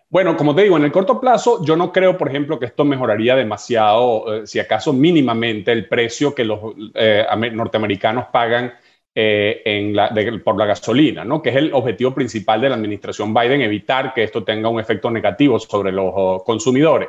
Bueno, 0.09 0.35
como 0.35 0.55
te 0.55 0.63
digo, 0.63 0.79
en 0.79 0.85
el 0.85 0.93
corto 0.93 1.21
plazo 1.21 1.63
yo 1.63 1.77
no 1.77 1.93
creo, 1.93 2.17
por 2.17 2.31
ejemplo, 2.31 2.59
que 2.59 2.65
esto 2.65 2.87
mejoraría 2.87 3.37
demasiado, 3.37 4.35
eh, 4.35 4.47
si 4.47 4.61
acaso 4.61 4.95
mínimamente, 4.95 5.73
el 5.73 5.89
precio 5.89 6.35
que 6.35 6.47
los 6.47 6.59
norteamericanos 7.53 8.29
pagan 8.33 8.73
eh, 9.15 9.63
en 9.65 10.43
por 10.43 10.57
la 10.57 10.67
gasolina, 10.67 11.25
¿no? 11.25 11.43
que 11.43 11.51
es 11.51 11.57
el 11.57 11.75
objetivo 11.75 12.15
principal 12.15 12.61
de 12.61 12.71
la 12.71 12.77
administración 12.77 13.35
Biden, 13.35 13.61
evitar 13.61 14.15
que 14.15 14.23
esto 14.23 14.43
tenga 14.43 14.69
un 14.69 14.81
efecto 14.81 15.11
negativo 15.11 15.59
sobre 15.59 15.93
los 15.93 16.13
uh, 16.15 16.43
consumidores. 16.45 17.09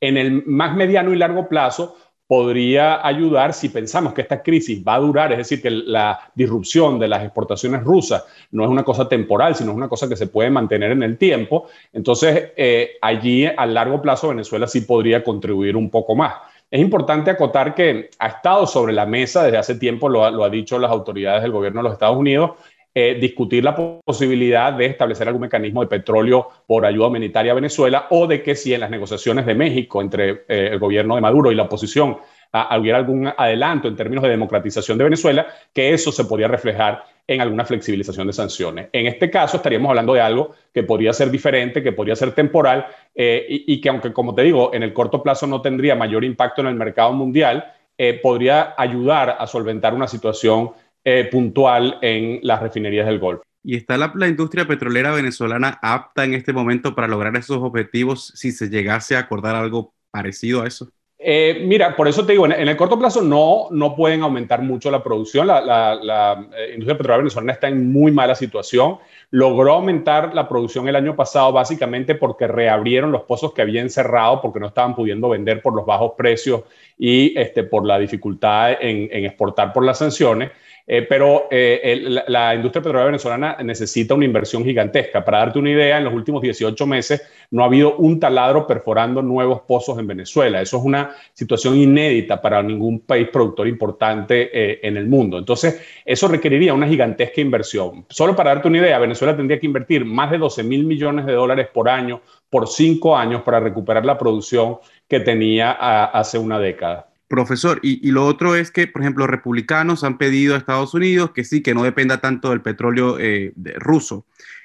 En 0.00 0.16
el 0.16 0.44
más 0.44 0.76
mediano 0.76 1.12
y 1.12 1.16
largo 1.16 1.48
plazo, 1.48 1.96
podría 2.28 3.04
ayudar 3.04 3.54
si 3.54 3.70
pensamos 3.70 4.12
que 4.12 4.20
esta 4.20 4.42
crisis 4.42 4.84
va 4.86 4.96
a 4.96 5.00
durar, 5.00 5.32
es 5.32 5.38
decir, 5.38 5.62
que 5.62 5.70
la 5.70 6.30
disrupción 6.34 6.98
de 6.98 7.08
las 7.08 7.24
exportaciones 7.24 7.82
rusas 7.82 8.22
no 8.50 8.64
es 8.64 8.68
una 8.68 8.84
cosa 8.84 9.08
temporal, 9.08 9.54
sino 9.54 9.70
es 9.70 9.76
una 9.78 9.88
cosa 9.88 10.10
que 10.10 10.16
se 10.16 10.26
puede 10.26 10.50
mantener 10.50 10.92
en 10.92 11.02
el 11.02 11.16
tiempo. 11.16 11.68
Entonces, 11.90 12.52
eh, 12.54 12.98
allí 13.00 13.46
a 13.46 13.64
largo 13.64 14.02
plazo 14.02 14.28
Venezuela 14.28 14.66
sí 14.66 14.82
podría 14.82 15.24
contribuir 15.24 15.74
un 15.74 15.88
poco 15.88 16.14
más. 16.14 16.34
Es 16.70 16.80
importante 16.80 17.30
acotar 17.30 17.74
que 17.74 18.10
ha 18.18 18.26
estado 18.26 18.66
sobre 18.66 18.92
la 18.92 19.06
mesa 19.06 19.42
desde 19.42 19.56
hace 19.56 19.74
tiempo, 19.76 20.08
lo, 20.08 20.24
ha 20.24 20.50
dicho 20.50 20.78
las 20.78 20.90
autoridades 20.90 21.42
del 21.42 21.52
gobierno 21.52 21.80
de 21.80 21.84
los 21.84 21.92
Estados 21.94 22.16
Unidos, 22.18 22.52
eh, 22.94 23.16
discutir 23.18 23.64
la 23.64 23.74
posibilidad 23.74 24.72
de 24.72 24.86
establecer 24.86 25.28
algún 25.28 25.42
mecanismo 25.42 25.80
de 25.80 25.86
petróleo 25.86 26.48
por 26.66 26.84
ayuda 26.84 27.06
humanitaria 27.06 27.52
a 27.52 27.54
Venezuela 27.54 28.06
o 28.10 28.26
de 28.26 28.42
que 28.42 28.54
si 28.54 28.74
en 28.74 28.80
las 28.80 28.90
negociaciones 28.90 29.46
de 29.46 29.54
México 29.54 30.02
entre 30.02 30.30
eh, 30.48 30.70
el 30.72 30.78
gobierno 30.78 31.14
de 31.14 31.20
Maduro 31.20 31.50
y 31.50 31.54
la 31.54 31.62
oposición 31.64 32.18
a, 32.52 32.78
hubiera 32.78 32.98
algún 32.98 33.26
adelanto 33.26 33.88
en 33.88 33.96
términos 33.96 34.22
de 34.24 34.30
democratización 34.30 34.98
de 34.98 35.04
Venezuela, 35.04 35.46
que 35.72 35.92
eso 35.92 36.12
se 36.12 36.24
podría 36.24 36.48
reflejar 36.48 37.04
en 37.26 37.42
alguna 37.42 37.64
flexibilización 37.64 38.26
de 38.26 38.32
sanciones. 38.32 38.88
En 38.92 39.06
este 39.06 39.30
caso 39.30 39.58
estaríamos 39.58 39.90
hablando 39.90 40.14
de 40.14 40.20
algo 40.22 40.54
que 40.72 40.82
podría 40.82 41.12
ser 41.12 41.30
diferente, 41.30 41.82
que 41.82 41.92
podría 41.92 42.16
ser 42.16 42.32
temporal 42.32 42.86
eh, 43.14 43.46
y, 43.48 43.80
que 43.80 43.88
aunque, 43.90 44.12
como 44.12 44.34
te 44.34 44.42
digo, 44.42 44.72
en 44.72 44.82
el 44.82 44.94
corto 44.94 45.22
plazo 45.22 45.46
no 45.46 45.60
tendría 45.60 45.94
mayor 45.94 46.24
impacto 46.24 46.62
en 46.62 46.68
el 46.68 46.74
mercado 46.74 47.12
mundial, 47.12 47.72
eh, 47.98 48.18
podría 48.22 48.74
ayudar 48.78 49.36
a 49.38 49.46
solventar 49.46 49.92
una 49.92 50.08
situación 50.08 50.70
eh, 51.04 51.28
puntual 51.30 51.98
en 52.00 52.40
las 52.42 52.62
refinerías 52.62 53.06
del 53.06 53.18
Golfo. 53.18 53.42
¿Y 53.62 53.76
está 53.76 53.98
la, 53.98 54.28
industria 54.28 54.66
petrolera 54.66 55.10
venezolana 55.12 55.78
apta 55.82 56.24
en 56.24 56.34
este 56.34 56.52
momento 56.52 56.94
para 56.94 57.08
lograr 57.08 57.36
esos 57.36 57.58
objetivos 57.58 58.32
si 58.34 58.52
se 58.52 58.70
llegase 58.70 59.16
a 59.16 59.20
acordar 59.20 59.56
algo 59.56 59.92
parecido 60.10 60.62
a 60.62 60.66
eso? 60.66 60.90
Eh, 61.20 61.62
mira, 61.64 61.96
por 61.96 62.06
eso 62.06 62.24
te 62.24 62.32
digo, 62.32 62.46
en, 62.46 62.52
el 62.52 62.76
corto 62.76 62.96
plazo 62.96 63.20
no, 63.22 63.66
no 63.72 63.96
pueden 63.96 64.22
aumentar 64.22 64.62
mucho 64.62 64.88
la 64.90 65.02
producción. 65.02 65.48
La, 65.48 66.48
eh, 66.56 66.70
industria 66.74 66.96
petrolera 66.96 67.18
venezolana 67.18 67.52
está 67.52 67.68
en 67.68 67.90
muy 67.90 68.12
mala 68.12 68.36
situación. 68.36 68.98
Logró 69.30 69.74
aumentar 69.74 70.32
la 70.34 70.48
producción 70.48 70.88
el 70.88 70.94
año 70.94 71.16
pasado 71.16 71.52
básicamente 71.52 72.14
porque 72.14 72.46
reabrieron 72.46 73.10
los 73.10 73.22
pozos 73.22 73.52
que 73.52 73.62
habían 73.62 73.90
cerrado 73.90 74.40
porque 74.40 74.60
no 74.60 74.68
estaban 74.68 74.94
pudiendo 74.94 75.28
vender 75.28 75.60
por 75.60 75.74
los 75.74 75.84
bajos 75.84 76.12
precios 76.16 76.62
y 76.96 77.36
este, 77.38 77.64
por 77.64 77.84
la 77.84 77.98
dificultad 77.98 78.72
en 78.80 79.24
exportar 79.24 79.72
por 79.72 79.84
las 79.84 79.98
sanciones. 79.98 80.50
Eh, 80.90 81.02
pero 81.02 81.48
eh, 81.50 82.22
la 82.28 82.54
industria 82.54 82.80
petrolera 82.80 83.04
venezolana 83.04 83.58
necesita 83.62 84.14
una 84.14 84.24
inversión 84.24 84.64
gigantesca. 84.64 85.22
Para 85.22 85.40
darte 85.40 85.58
una 85.58 85.70
idea, 85.70 85.98
en 85.98 86.04
los 86.04 86.14
últimos 86.14 86.40
18 86.40 86.86
meses 86.86 87.22
no 87.50 87.62
ha 87.62 87.66
habido 87.66 87.96
un 87.96 88.18
taladro 88.18 88.66
perforando 88.66 89.20
nuevos 89.20 89.60
pozos 89.60 89.98
en 89.98 90.06
Venezuela. 90.06 90.62
Eso 90.62 90.78
es 90.78 90.84
una 90.84 91.10
situación 91.34 91.76
inédita 91.76 92.40
para 92.40 92.62
ningún 92.62 93.00
país 93.00 93.28
productor 93.28 93.68
importante 93.68 94.48
eh, 94.50 94.80
en 94.82 94.96
el 94.96 95.06
mundo. 95.06 95.36
Entonces, 95.36 95.78
eso 96.06 96.26
requeriría 96.26 96.72
una 96.72 96.88
gigantesca 96.88 97.42
inversión. 97.42 98.06
Solo 98.08 98.34
para 98.34 98.54
darte 98.54 98.68
una 98.68 98.78
idea, 98.78 98.98
Venezuela 98.98 99.36
tendría 99.36 99.60
que 99.60 99.66
invertir 99.66 100.06
más 100.06 100.30
de 100.30 100.38
12 100.38 100.62
mil 100.62 100.84
millones 100.84 101.26
de 101.26 101.34
dólares 101.34 101.68
por 101.70 101.90
año 101.90 102.22
por 102.50 102.66
cinco 102.66 103.16
años 103.16 103.42
para 103.42 103.60
recuperar 103.60 104.04
la 104.04 104.16
producción 104.16 104.78
que 105.06 105.20
tenía 105.20 105.72
hace 105.72 106.38
una 106.38 106.58
década. 106.58 107.07
Profesor, 107.28 107.78
y, 107.82 108.10
lo 108.10 108.24
otro 108.24 108.56
es 108.56 108.70
que, 108.70 108.86
por 108.86 109.02
ejemplo, 109.02 109.26
republicanos 109.26 110.02
han 110.02 110.16
pedido 110.16 110.54
a 110.54 110.58
Estados 110.58 110.94
Unidos 110.94 111.32
que 111.32 111.44
sí, 111.44 111.62
que 111.62 111.74
no 111.74 111.82
dependa 111.82 112.22
tanto 112.22 112.50
del 112.50 112.62
petróleo 112.62 113.18
eh, 113.18 113.52
ruso, 113.76 114.24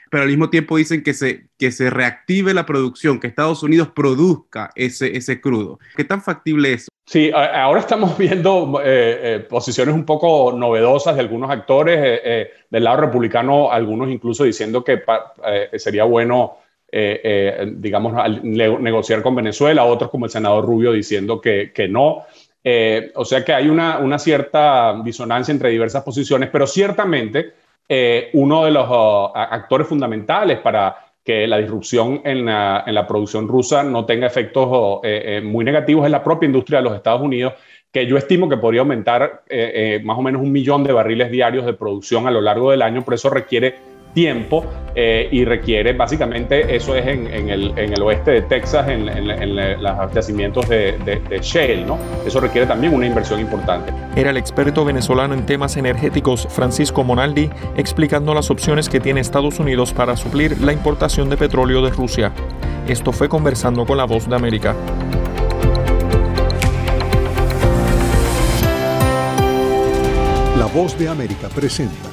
pero 0.10 0.24
al 0.24 0.30
mismo 0.30 0.50
tiempo 0.50 0.78
dicen 0.78 1.04
que 1.04 1.14
se, 1.14 1.48
que 1.60 1.74
se 1.74 1.90
reactive 1.90 2.54
la 2.54 2.66
producción, 2.66 3.20
que 3.20 3.28
Estados 3.28 3.64
Unidos 3.64 3.90
produzca 3.94 4.72
ese, 4.76 5.18
ese 5.18 5.42
crudo. 5.42 5.78
¿Qué 5.98 6.06
tan 6.06 6.22
factible 6.22 6.72
es? 6.72 6.88
Sí, 7.06 7.32
ahora 7.34 7.82
estamos 7.82 8.18
viendo 8.20 8.80
eh, 8.82 8.86
eh, 9.36 9.40
posiciones 9.42 9.94
un 9.94 10.06
poco 10.06 10.54
novedosas 10.58 11.16
de 11.16 11.22
algunos 11.22 11.52
actores, 11.52 12.22
del 12.70 12.84
lado 12.84 13.02
republicano, 13.02 13.74
algunos 13.74 14.10
incluso 14.10 14.46
diciendo 14.46 14.86
que 14.86 15.04
sería 15.76 16.06
bueno 16.06 16.60
digamos, 17.76 18.14
negociar 18.44 19.22
con 19.22 19.36
Venezuela, 19.36 19.84
otros 19.84 20.12
como 20.12 20.26
el 20.26 20.32
senador 20.32 20.64
Rubio 20.64 20.94
diciendo 20.94 21.42
que, 21.42 21.74
que 21.74 21.90
no. 21.90 22.24
Eh, 22.64 23.12
o 23.16 23.26
sea 23.26 23.44
que 23.44 23.54
hay 23.54 23.68
una, 23.68 24.18
cierta 24.20 24.96
disonancia 25.04 25.52
entre 25.52 25.70
diversas 25.70 26.04
posiciones, 26.04 26.50
pero 26.50 26.66
ciertamente 26.66 27.54
eh, 27.90 28.30
uno 28.34 28.64
de 28.64 28.72
los 28.72 28.90
uh, 28.90 29.32
actores 29.36 29.88
fundamentales 29.88 30.60
para 30.60 30.96
que 31.26 31.46
la 31.46 31.58
disrupción 31.58 32.22
en 32.24 32.46
la, 32.46 33.06
producción 33.08 33.48
rusa 33.48 33.84
no 33.84 34.06
tenga 34.06 34.28
efectos 34.28 34.68
uh, 34.70 35.00
eh, 35.04 35.42
muy 35.44 35.66
negativos 35.66 36.06
es 36.06 36.12
la 36.12 36.24
propia 36.24 36.48
industria 36.48 36.80
de 36.80 36.86
los 36.86 36.96
Estados 36.96 37.22
Unidos, 37.22 37.54
que 37.92 38.08
yo 38.08 38.18
estimo 38.18 38.50
que 38.50 38.58
podría 38.58 38.82
aumentar 38.82 39.44
más 40.04 40.18
o 40.18 40.22
menos 40.24 40.42
un 40.42 40.52
millón 40.52 40.84
de 40.84 40.94
barriles 40.94 41.30
diarios 41.30 41.66
de 41.66 41.74
producción 41.74 42.26
a 42.28 42.32
lo 42.32 42.42
largo 42.42 42.72
del 42.72 42.82
año, 42.82 43.04
por 43.04 43.14
eso 43.14 43.30
requiere 43.30 43.76
tiempo 44.14 44.66
eh, 44.96 45.28
y 45.32 45.44
requiere 45.44 45.94
básicamente, 45.94 46.76
eso 46.76 46.96
es 46.96 47.08
en, 47.08 47.28
el, 47.28 47.78
en 47.78 47.94
el, 47.94 48.02
oeste 48.04 48.32
de 48.32 48.42
Texas, 48.44 48.88
en, 48.88 49.08
los 49.82 50.14
yacimientos 50.14 50.70
de, 50.70 50.98
de, 51.00 51.40
Shell, 51.40 51.86
¿no? 51.88 51.98
Eso 52.26 52.40
requiere 52.40 52.68
también 52.68 52.94
una 52.94 53.08
inversión 53.08 53.40
importante. 53.40 53.92
Era 54.16 54.30
el 54.30 54.38
experto 54.38 54.86
venezolano 54.86 55.34
en 55.34 55.46
temas 55.46 55.78
energéticos 55.78 56.48
Francisco 56.48 57.04
Monaldi 57.04 57.50
explicando 57.76 58.36
las 58.36 58.52
opciones 58.52 58.88
que 58.88 59.00
tiene 59.00 59.20
Estados 59.20 59.60
Unidos 59.60 59.94
para 59.94 60.16
suplir 60.16 60.62
la 60.62 60.74
importación 60.74 61.30
de 61.30 61.38
petróleo 61.38 61.82
de 61.82 61.90
Rusia. 61.90 62.32
Esto 62.88 63.12
fue 63.12 63.28
conversando 63.28 63.86
con 63.86 63.98
la 63.98 64.06
voz 64.06 64.30
de 64.30 64.36
América. 64.36 64.76
La 70.58 70.66
voz 70.68 70.98
de 71.00 71.10
América 71.10 71.50
presenta 71.50 72.13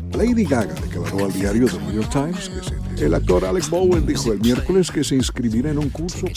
Lady 0.13 0.45
Gaga 0.45 0.73
declaró 0.73 1.25
al 1.25 1.33
diario 1.33 1.67
The 1.67 1.79
New 1.79 1.91
York 1.93 2.09
Times 2.11 2.49
que 2.49 2.63
se, 2.63 2.75
el 3.05 3.13
actor 3.13 3.45
Alex 3.45 3.69
Bowen 3.69 4.05
dijo 4.05 4.31
el 4.31 4.39
miércoles 4.39 4.89
que 4.91 5.03
se 5.03 5.15
inscribirá 5.15 5.71
en 5.71 5.79
un 5.79 5.89
curso 5.89 6.27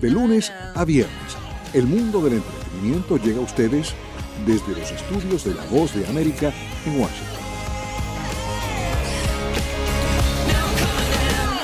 de 0.00 0.10
lunes 0.10 0.52
a 0.74 0.84
viernes. 0.84 1.36
El 1.72 1.86
mundo 1.86 2.22
del 2.22 2.34
entretenimiento 2.34 3.16
llega 3.16 3.38
a 3.38 3.42
ustedes 3.42 3.94
desde 4.46 4.78
los 4.78 4.90
estudios 4.90 5.44
de 5.44 5.54
La 5.54 5.64
Voz 5.66 5.94
de 5.94 6.06
América 6.06 6.52
en 6.84 7.00
Washington. 7.00 7.28